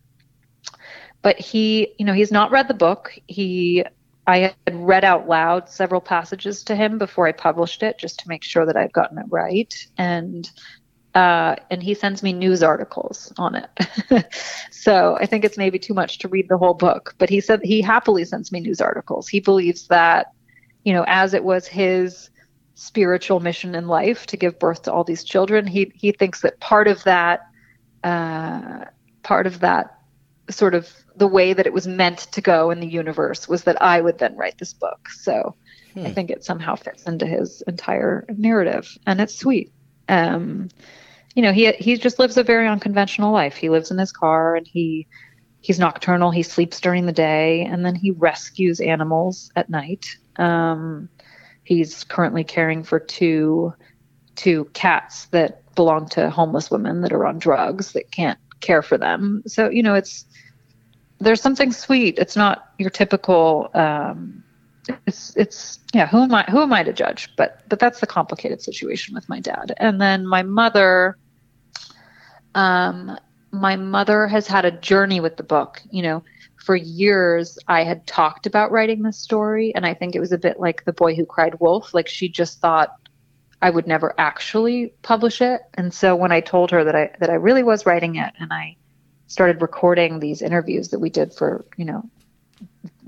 [1.22, 3.18] but he, you know, he's not read the book.
[3.28, 3.84] He
[4.28, 8.28] I had read out loud several passages to him before I published it, just to
[8.28, 9.74] make sure that I'd gotten it right.
[9.97, 10.49] And
[11.16, 14.32] uh, and he sends me news articles on it.
[14.72, 17.62] so I think it's maybe too much to read the whole book, but he said
[17.64, 19.28] he happily sends me news articles.
[19.28, 20.28] He believes that,
[20.84, 22.30] you know, as it was his
[22.80, 26.59] spiritual mission in life to give birth to all these children, he he thinks that
[26.61, 27.41] part of that,
[28.03, 28.86] uh,
[29.21, 29.99] part of that
[30.49, 33.82] sort of the way that it was meant to go in the universe was that
[33.82, 35.09] I would then write this book.
[35.09, 35.55] So
[35.93, 36.05] hmm.
[36.05, 39.73] I think it somehow fits into his entire narrative, and it's sweet.
[40.07, 40.69] Um,
[41.36, 43.57] you know, he he just lives a very unconventional life.
[43.57, 45.05] He lives in his car, and he
[45.59, 46.32] he's nocturnal.
[46.32, 50.05] He sleeps during the day, and then he rescues animals at night.
[50.38, 51.09] Um,
[51.70, 53.72] he's currently caring for two
[54.36, 58.97] two cats that belong to homeless women that are on drugs that can't care for
[58.97, 59.43] them.
[59.45, 60.26] So you know, it's
[61.20, 62.17] there's something sweet.
[62.17, 63.70] It's not your typical.
[63.76, 64.43] Um,
[65.05, 66.07] it's it's yeah.
[66.07, 66.43] Who am I?
[66.49, 67.30] Who am I to judge?
[67.38, 69.74] But but that's the complicated situation with my dad.
[69.78, 71.17] And then my mother.
[72.55, 73.15] Um,
[73.51, 75.84] my mother has had a journey with the book.
[75.91, 76.24] You know,
[76.70, 80.38] for years I had talked about writing this story, and I think it was a
[80.38, 81.95] bit like the boy who cried wolf.
[81.95, 82.95] Like she just thought
[83.59, 85.61] I would never actually publish it.
[85.74, 88.53] And so when I told her that I that I really was writing it, and
[88.53, 88.76] I
[89.26, 92.07] started recording these interviews that we did for you know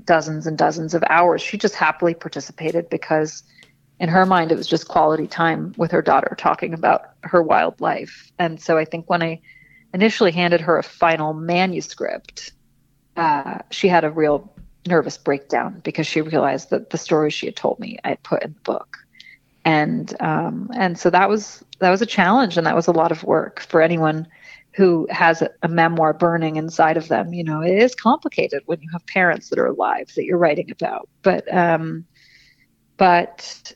[0.05, 3.43] dozens and dozens of hours, she just happily participated because
[3.99, 7.80] in her mind it was just quality time with her daughter talking about her wild
[7.80, 8.32] life.
[8.39, 9.39] And so I think when I
[9.93, 12.53] initially handed her a final manuscript,
[13.18, 14.51] uh, she had a real
[14.88, 18.53] nervous breakdown because she realized that the stories she had told me I put in
[18.53, 18.97] the book.
[19.64, 23.12] And um, and so that was that was a challenge and that was a lot
[23.12, 24.28] of work for anyone
[24.74, 27.34] who has a, a, memoir burning inside of them.
[27.34, 30.72] You know, it is complicated when you have parents that are alive that you're writing
[30.72, 31.09] about.
[31.22, 32.05] But um,
[32.97, 33.74] but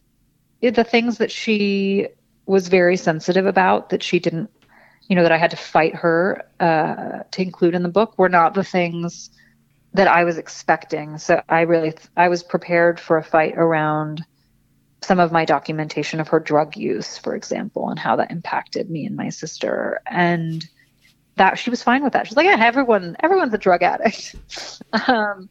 [0.61, 2.07] the things that she
[2.47, 4.49] was very sensitive about that she didn't
[5.07, 8.29] you know that I had to fight her uh, to include in the book were
[8.29, 9.29] not the things
[9.93, 11.17] that I was expecting.
[11.17, 14.25] So I really I was prepared for a fight around
[15.01, 19.05] some of my documentation of her drug use, for example, and how that impacted me
[19.05, 20.01] and my sister.
[20.07, 20.67] And
[21.35, 22.27] that she was fine with that.
[22.27, 24.35] She's like, yeah, everyone everyone's a drug addict.
[25.07, 25.49] um,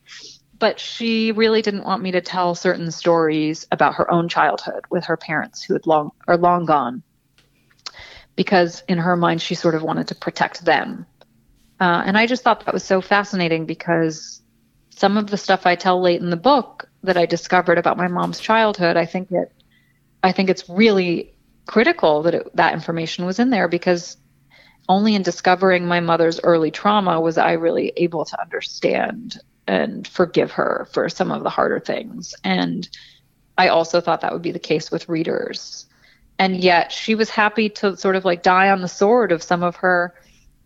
[0.59, 5.05] but she really didn't want me to tell certain stories about her own childhood with
[5.05, 7.03] her parents who had long are long gone
[8.37, 11.07] because in her mind she sort of wanted to protect them.
[11.81, 14.41] Uh, and I just thought that was so fascinating because
[14.91, 18.09] some of the stuff I tell late in the book that I discovered about my
[18.09, 19.53] mom's childhood, I think it,
[20.23, 21.35] I think it's really
[21.67, 24.17] critical that it, that information was in there because
[24.89, 30.53] only in discovering my mother's early trauma was I really able to understand and forgive
[30.53, 32.35] her for some of the harder things.
[32.45, 32.89] And
[33.57, 35.87] I also thought that would be the case with readers
[36.39, 39.63] and yet she was happy to sort of like die on the sword of some
[39.63, 40.15] of her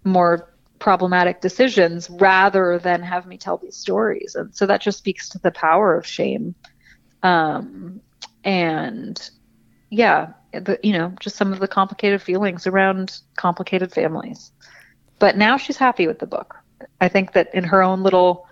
[0.04, 4.34] more problematic decisions rather than have me tell these stories.
[4.34, 6.54] And so that just speaks to the power of shame.
[7.22, 8.00] Um,
[8.44, 9.30] and
[9.90, 14.52] yeah the, you know just some of the complicated feelings around complicated families.
[15.18, 16.56] But now she's happy with the book.
[17.00, 18.46] I think that in her own little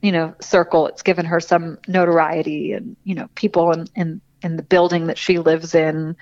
[0.00, 4.56] you know circle it's given her some notoriety and you know people in, in in
[4.56, 6.16] the building that she lives in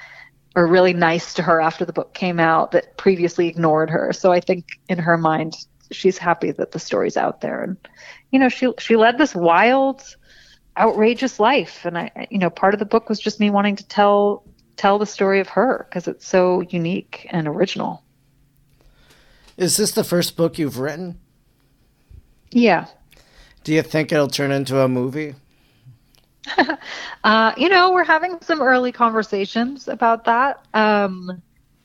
[0.56, 4.12] are really nice to her after the book came out that previously ignored her.
[4.12, 5.54] So I think in her mind,
[5.92, 7.62] she's happy that the story's out there.
[7.62, 7.76] And
[8.30, 10.02] you know, she she led this wild,
[10.76, 13.86] outrageous life, and I, you know, part of the book was just me wanting to
[13.86, 14.44] tell
[14.76, 18.02] tell the story of her because it's so unique and original.
[19.56, 21.20] Is this the first book you've written?
[22.50, 22.86] Yeah.
[23.62, 25.34] Do you think it'll turn into a movie?
[27.24, 30.64] uh, you know, we're having some early conversations about that.
[30.74, 31.42] Um,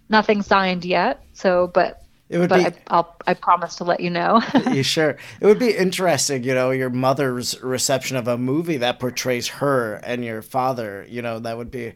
[0.09, 2.81] nothing signed yet, so but it would but be.
[2.87, 4.41] I, will I promise to let you know.
[4.71, 5.17] you sure?
[5.39, 9.95] It would be interesting, you know, your mother's reception of a movie that portrays her
[9.95, 11.05] and your father.
[11.07, 11.93] You know, that would be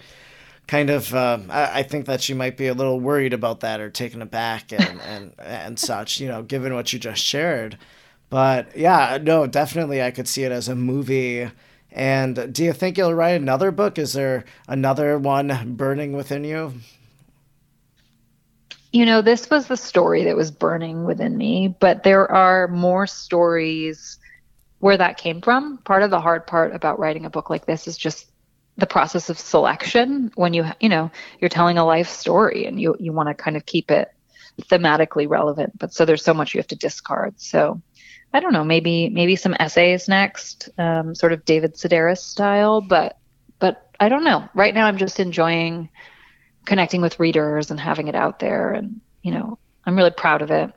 [0.67, 1.13] kind of.
[1.13, 4.21] Uh, I, I, think that she might be a little worried about that or taken
[4.21, 6.19] aback and and and such.
[6.19, 7.77] You know, given what you just shared.
[8.29, 11.49] But yeah, no, definitely, I could see it as a movie
[11.91, 13.97] and do you think you'll write another book?
[13.97, 16.73] Is there another one burning within you?
[18.91, 23.05] You know, this was the story that was burning within me, but there are more
[23.05, 24.17] stories
[24.79, 25.77] where that came from.
[25.79, 28.29] Part of the hard part about writing a book like this is just
[28.79, 32.95] the process of selection when you you know you're telling a life story and you
[32.99, 34.09] you want to kind of keep it
[34.63, 37.81] thematically relevant but so there's so much you have to discard so
[38.33, 43.17] I don't know, maybe maybe some essays next, um, sort of David Sedaris style, but
[43.59, 44.47] but I don't know.
[44.53, 45.89] Right now, I'm just enjoying
[46.65, 50.51] connecting with readers and having it out there, and you know, I'm really proud of
[50.51, 50.71] it.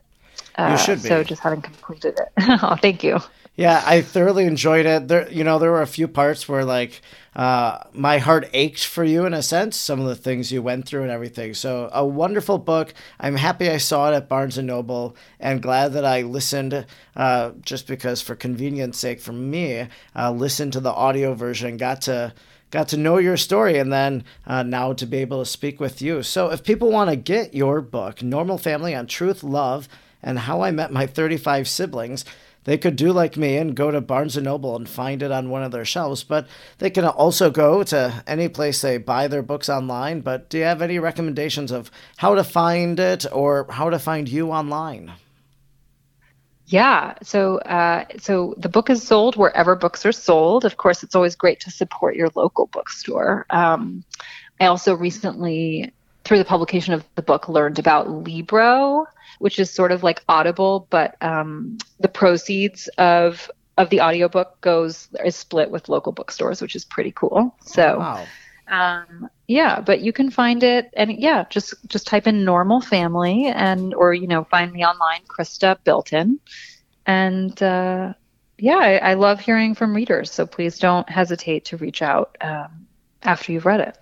[0.57, 1.09] Uh, you should be.
[1.09, 2.29] So just having completed it.
[2.63, 3.21] oh, thank you.
[3.55, 5.09] Yeah, I thoroughly enjoyed it.
[5.09, 7.03] There, you know, there were a few parts where like
[7.37, 9.77] uh, my heart ached for you in a sense.
[9.77, 11.53] Some of the things you went through and everything.
[11.53, 12.95] So a wonderful book.
[13.21, 16.87] I'm happy I saw it at Barnes and Noble, and glad that I listened.
[17.15, 19.87] Uh, just because, for convenience sake, for me,
[20.17, 22.33] uh, listened to the audio version, got to
[22.71, 26.01] got to know your story and then uh, now to be able to speak with
[26.01, 26.23] you.
[26.23, 29.91] So, if people want to get your book, Normal Family on Truth, Love,
[30.23, 32.25] and how I met my 35 siblings,
[32.65, 35.51] they could do like me and go to Barnes & Noble and find it on
[35.51, 36.47] one of their shelves, but
[36.79, 40.21] they can also go to any place they buy their books online.
[40.21, 44.29] But do you have any recommendations of how to find it or how to find
[44.29, 45.13] you online?
[46.67, 50.65] Yeah, so uh, so the book is sold wherever books are sold.
[50.65, 53.45] Of course, it's always great to support your local bookstore.
[53.51, 54.05] Um,
[54.59, 55.93] I also recently,
[56.25, 59.07] through the publication of the book, learned about Libro,
[59.43, 65.09] which is sort of like Audible, but um, the proceeds of of the audiobook goes
[65.25, 67.53] is split with local bookstores, which is pretty cool.
[67.65, 68.25] So, wow.
[68.69, 73.47] um, yeah, but you can find it, and yeah, just just type in normal family,
[73.47, 76.39] and or you know find me online, Chrysta Bilton,
[77.05, 78.13] and uh,
[78.59, 80.31] yeah, I, I, love hearing from readers.
[80.31, 82.87] So please don't hesitate to reach out um,
[83.25, 83.99] after you've read it.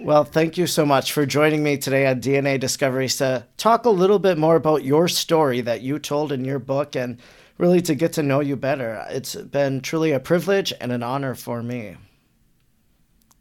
[0.00, 3.90] Well, thank you so much for joining me today on DNA Discoveries to talk a
[3.90, 7.18] little bit more about your story that you told in your book and
[7.58, 9.04] really to get to know you better.
[9.08, 11.96] It's been truly a privilege and an honor for me.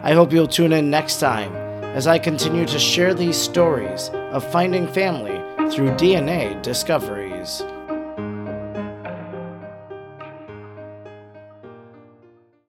[0.04, 4.50] I hope you'll tune in next time as I continue to share these stories of
[4.50, 5.36] finding family
[5.70, 7.62] through DNA discoveries.